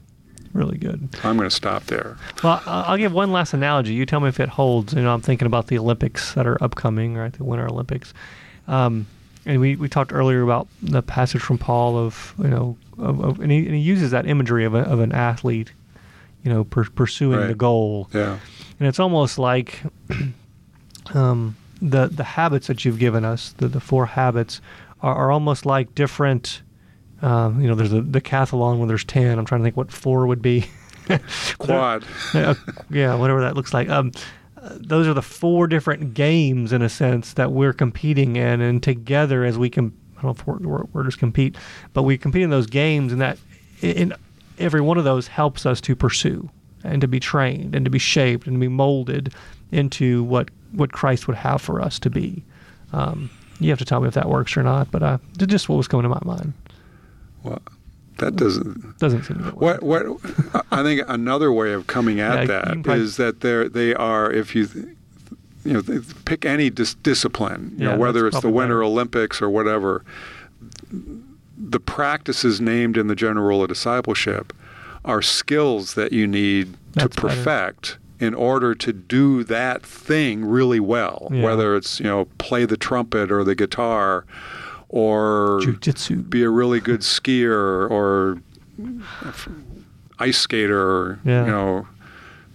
Really 0.52 0.78
good. 0.78 1.08
I'm 1.22 1.36
going 1.36 1.48
to 1.48 1.54
stop 1.54 1.84
there. 1.84 2.16
Well, 2.42 2.60
I'll 2.66 2.96
give 2.96 3.12
one 3.12 3.30
last 3.30 3.54
analogy. 3.54 3.94
You 3.94 4.04
tell 4.04 4.20
me 4.20 4.28
if 4.28 4.40
it 4.40 4.48
holds. 4.48 4.92
You 4.92 5.02
know, 5.02 5.14
I'm 5.14 5.20
thinking 5.20 5.46
about 5.46 5.68
the 5.68 5.78
Olympics 5.78 6.34
that 6.34 6.46
are 6.46 6.62
upcoming, 6.62 7.14
right? 7.14 7.32
The 7.32 7.44
Winter 7.44 7.68
Olympics. 7.68 8.12
Um, 8.66 9.06
and 9.46 9.60
we, 9.60 9.76
we 9.76 9.88
talked 9.88 10.12
earlier 10.12 10.42
about 10.42 10.66
the 10.82 11.02
passage 11.02 11.40
from 11.40 11.56
Paul 11.56 11.96
of, 11.96 12.34
you 12.38 12.48
know, 12.48 12.76
of, 12.98 13.20
of, 13.20 13.40
and, 13.40 13.50
he, 13.50 13.58
and 13.58 13.74
he 13.74 13.80
uses 13.80 14.10
that 14.10 14.26
imagery 14.26 14.64
of, 14.64 14.74
a, 14.74 14.80
of 14.80 15.00
an 15.00 15.12
athlete, 15.12 15.72
you 16.42 16.52
know, 16.52 16.64
per, 16.64 16.84
pursuing 16.84 17.46
the 17.46 17.54
goal. 17.54 18.08
Yeah. 18.12 18.38
And 18.78 18.88
it's 18.88 18.98
almost 18.98 19.38
like 19.38 19.80
um, 21.14 21.56
the 21.80 22.08
the 22.08 22.24
habits 22.24 22.66
that 22.66 22.84
you've 22.84 22.98
given 22.98 23.24
us, 23.24 23.54
the, 23.58 23.68
the 23.68 23.80
four 23.80 24.06
habits, 24.06 24.60
are, 25.02 25.14
are 25.14 25.30
almost 25.30 25.66
like 25.66 25.94
different. 25.94 26.62
Um, 27.22 27.60
you 27.60 27.68
know, 27.68 27.74
there's 27.74 27.92
a 27.92 28.00
the 28.00 28.20
decathlon 28.20 28.78
where 28.78 28.88
there's 28.88 29.04
ten. 29.04 29.38
I'm 29.38 29.44
trying 29.44 29.60
to 29.60 29.64
think 29.64 29.76
what 29.76 29.92
four 29.92 30.26
would 30.26 30.42
be. 30.42 30.66
Quad. 31.58 32.04
Uh, 32.34 32.54
yeah, 32.90 33.14
whatever 33.14 33.40
that 33.42 33.54
looks 33.56 33.74
like. 33.74 33.88
Um, 33.88 34.12
those 34.62 35.06
are 35.06 35.14
the 35.14 35.22
four 35.22 35.66
different 35.66 36.14
games 36.14 36.72
in 36.72 36.82
a 36.82 36.88
sense 36.88 37.32
that 37.34 37.52
we're 37.52 37.72
competing 37.72 38.36
in, 38.36 38.60
and 38.60 38.82
together 38.82 39.44
as 39.44 39.58
we 39.58 39.70
can. 39.70 39.92
I 40.18 40.22
don't 40.22 40.24
know 40.24 40.30
if 40.30 40.46
we're, 40.46 40.68
we're, 40.68 40.84
we're 40.92 41.04
just 41.04 41.18
compete, 41.18 41.56
but 41.94 42.02
we 42.02 42.18
compete 42.18 42.42
in 42.42 42.50
those 42.50 42.66
games, 42.66 43.12
and 43.12 43.22
that 43.22 43.38
in 43.80 44.12
every 44.58 44.82
one 44.82 44.98
of 44.98 45.04
those 45.04 45.28
helps 45.28 45.64
us 45.64 45.80
to 45.80 45.96
pursue 45.96 46.50
and 46.84 47.00
to 47.00 47.08
be 47.08 47.18
trained 47.18 47.74
and 47.74 47.84
to 47.84 47.90
be 47.90 47.98
shaped 47.98 48.46
and 48.46 48.56
to 48.56 48.60
be 48.60 48.68
molded 48.68 49.34
into 49.72 50.22
what 50.24 50.50
what 50.72 50.92
Christ 50.92 51.26
would 51.28 51.37
have 51.37 51.61
for 51.61 51.80
us 51.80 51.98
to 52.00 52.11
be. 52.11 52.42
Um, 52.92 53.30
you 53.61 53.70
have 53.70 53.78
to 53.78 53.85
tell 53.85 54.00
me 54.00 54.09
if 54.09 54.14
that 54.14 54.28
works 54.28 54.56
or 54.56 54.62
not, 54.62 54.90
but 54.90 55.02
uh, 55.02 55.18
just 55.37 55.68
what 55.68 55.76
was 55.76 55.87
coming 55.88 56.04
to 56.04 56.09
my 56.09 56.20
mind. 56.24 56.52
Well, 57.42 57.61
that 58.18 58.37
doesn't. 58.37 58.98
Doesn't 58.98 59.24
seem 59.24 59.38
to 59.38 59.44
What 59.50 59.83
work. 59.83 60.20
what 60.22 60.62
I 60.72 60.83
think 60.83 61.02
another 61.09 61.52
way 61.52 61.72
of 61.72 61.87
coming 61.87 62.20
at 62.20 62.40
Yeah, 62.40 62.44
that 62.46 62.64
probably- 62.83 63.00
is 63.02 63.16
that 63.16 63.40
they 63.40 63.68
they 63.68 63.94
are 63.94 64.30
if 64.30 64.54
you 64.54 64.68
you 65.64 65.72
know 65.74 65.83
pick 66.24 66.44
any 66.44 66.70
dis- 66.70 66.94
discipline 66.94 67.74
you 67.76 67.85
Yeah, 67.87 67.92
know 67.92 67.98
whether 67.98 68.26
it's 68.26 68.40
the 68.40 68.48
Winter. 68.50 68.83
Olympics 68.83 69.40
or 69.42 69.48
whatever 69.50 70.04
the 71.59 71.80
practices 71.80 72.61
named 72.61 72.96
in 72.96 73.06
the 73.06 73.14
general 73.14 73.46
rule 73.46 73.62
of 73.62 73.68
discipleship 73.68 74.52
are 75.04 75.22
skills 75.22 75.94
that 75.94 76.12
you 76.12 76.26
need 76.26 76.74
That's 76.94 77.16
to 77.16 77.26
better. 77.28 77.42
In 78.20 78.35
order 78.35 78.74
to 78.74 78.92
do 78.92 79.42
that 79.44 79.85
thing 79.85 80.44
really 80.44 80.78
well 80.80 81.28
Yeah. 81.33 81.42
whether 81.42 81.74
it's 81.74 81.98
you 81.98 82.06
know 82.06 82.26
play 82.38 82.64
the 82.66 82.76
trumpet 82.76 83.33
or 83.33 83.42
the 83.44 83.54
guitar 83.54 84.24
or 84.88 85.61
Jujitsu. 85.62 86.28
be 86.28 86.42
a 86.42 86.50
really 86.50 86.80
good 86.80 87.00
skier 87.00 87.90
or 87.90 88.40
ice 90.18 90.38
skater, 90.38 90.80
or, 90.80 91.18
Yeah. 91.24 91.44
you 91.46 91.50
know, 91.50 91.87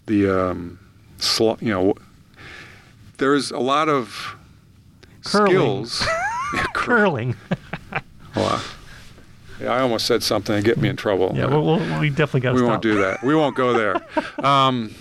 the 0.06 0.30
um, 0.50 0.80
sl- 1.18 1.54
you 1.62 1.72
know, 1.72 1.94
there's 3.18 3.52
a 3.52 3.58
lot 3.60 3.90
of 3.90 4.36
Curling. 5.24 5.86
skills. 5.86 6.08
Curling. 6.74 7.36
Yeah, 9.62 9.72
I 9.72 9.80
almost 9.80 10.06
said 10.06 10.22
something 10.22 10.54
to 10.58 10.62
get 10.62 10.78
me 10.78 10.90
in 10.90 10.98
trouble. 10.98 11.32
yeah, 11.34 11.46
we'll, 11.46 11.64
we'll, 11.64 12.00
we 12.02 12.10
definitely 12.10 12.42
got 12.42 12.50
to 12.50 12.54
we 12.56 12.60
stop. 12.60 12.70
won't 12.72 12.82
do 12.82 12.96
that. 13.00 13.24
We 13.24 13.34
won't 13.36 13.56
go 13.56 13.72
there. 13.72 14.46
Um, 14.46 14.94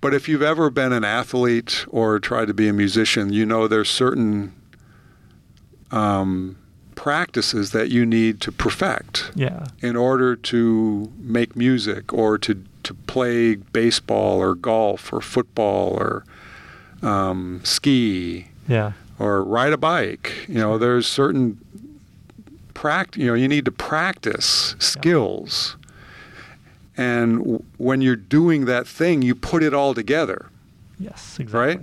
but 0.00 0.14
if 0.14 0.28
you've 0.28 0.42
ever 0.42 0.70
been 0.70 0.92
an 0.92 1.04
athlete 1.04 1.84
or 1.88 2.18
tried 2.18 2.46
to 2.48 2.54
be 2.54 2.68
a 2.68 2.72
musician, 2.72 3.32
you 3.32 3.44
know 3.44 3.68
there's 3.68 3.90
certain 3.90 4.52
um, 5.90 6.56
practices 6.94 7.72
that 7.72 7.90
you 7.90 8.04
need 8.06 8.40
to 8.42 8.52
perfect 8.52 9.30
Yeah. 9.34 9.66
in 9.80 9.96
order 9.96 10.36
to 10.36 11.12
make 11.18 11.56
music 11.56 12.12
or 12.12 12.38
to, 12.38 12.62
to 12.84 12.94
play 12.94 13.56
baseball 13.56 14.38
or 14.38 14.54
golf 14.54 15.12
or 15.12 15.20
football 15.20 15.90
or 15.98 16.24
um, 17.02 17.60
ski 17.64 18.48
Yeah. 18.68 18.92
or 19.18 19.42
ride 19.42 19.72
a 19.72 19.78
bike. 19.78 20.46
You 20.48 20.54
know, 20.58 20.78
there's 20.78 21.06
certain 21.06 21.58
pract. 22.74 23.16
You 23.16 23.26
know, 23.28 23.34
you 23.34 23.48
need 23.48 23.64
to 23.64 23.72
practice 23.72 24.74
skills, 24.78 25.76
and 27.00 27.38
w- 27.38 27.62
when 27.78 28.02
you're 28.02 28.14
doing 28.14 28.66
that 28.66 28.86
thing, 28.86 29.22
you 29.22 29.34
put 29.34 29.62
it 29.62 29.72
all 29.72 29.94
together. 29.94 30.50
Yes, 30.98 31.38
exactly. 31.40 31.58
Right? 31.58 31.80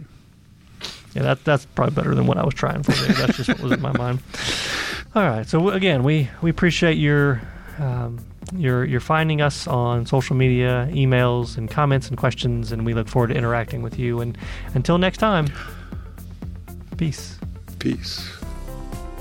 Yeah, 1.15 1.23
that, 1.23 1.43
that's 1.43 1.65
probably 1.65 1.95
better 1.95 2.13
than 2.13 2.27
what 2.27 2.37
I 2.37 2.45
was 2.45 2.53
trying 2.53 2.83
for. 2.83 2.91
There. 2.91 3.13
That's 3.13 3.37
just 3.37 3.49
what 3.49 3.59
was 3.59 3.71
in 3.71 3.81
my 3.81 3.97
mind. 3.97 4.19
All 5.15 5.23
right. 5.23 5.47
So 5.47 5.69
again, 5.69 6.03
we 6.03 6.29
we 6.43 6.51
appreciate 6.51 6.99
your 6.99 7.41
um, 7.79 8.19
your 8.53 8.85
your 8.85 8.99
finding 8.99 9.41
us 9.41 9.65
on 9.65 10.05
social 10.05 10.35
media, 10.35 10.87
emails, 10.91 11.57
and 11.57 11.71
comments 11.71 12.09
and 12.09 12.17
questions, 12.17 12.71
and 12.71 12.85
we 12.85 12.93
look 12.93 13.07
forward 13.07 13.29
to 13.29 13.35
interacting 13.35 13.81
with 13.81 13.97
you. 13.97 14.21
And 14.21 14.37
until 14.75 14.99
next 14.99 15.17
time, 15.17 15.47
peace. 16.97 17.39
Peace. 17.79 18.29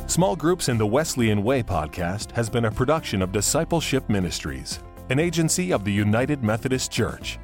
Small 0.06 0.36
Groups 0.36 0.68
in 0.68 0.76
the 0.76 0.86
Wesleyan 0.86 1.42
Way 1.42 1.62
podcast 1.62 2.32
has 2.32 2.50
been 2.50 2.66
a 2.66 2.70
production 2.70 3.22
of 3.22 3.32
Discipleship 3.32 4.08
Ministries, 4.10 4.80
an 5.10 5.18
agency 5.18 5.72
of 5.72 5.84
the 5.84 5.92
United 5.92 6.42
Methodist 6.42 6.90
Church. 6.90 7.38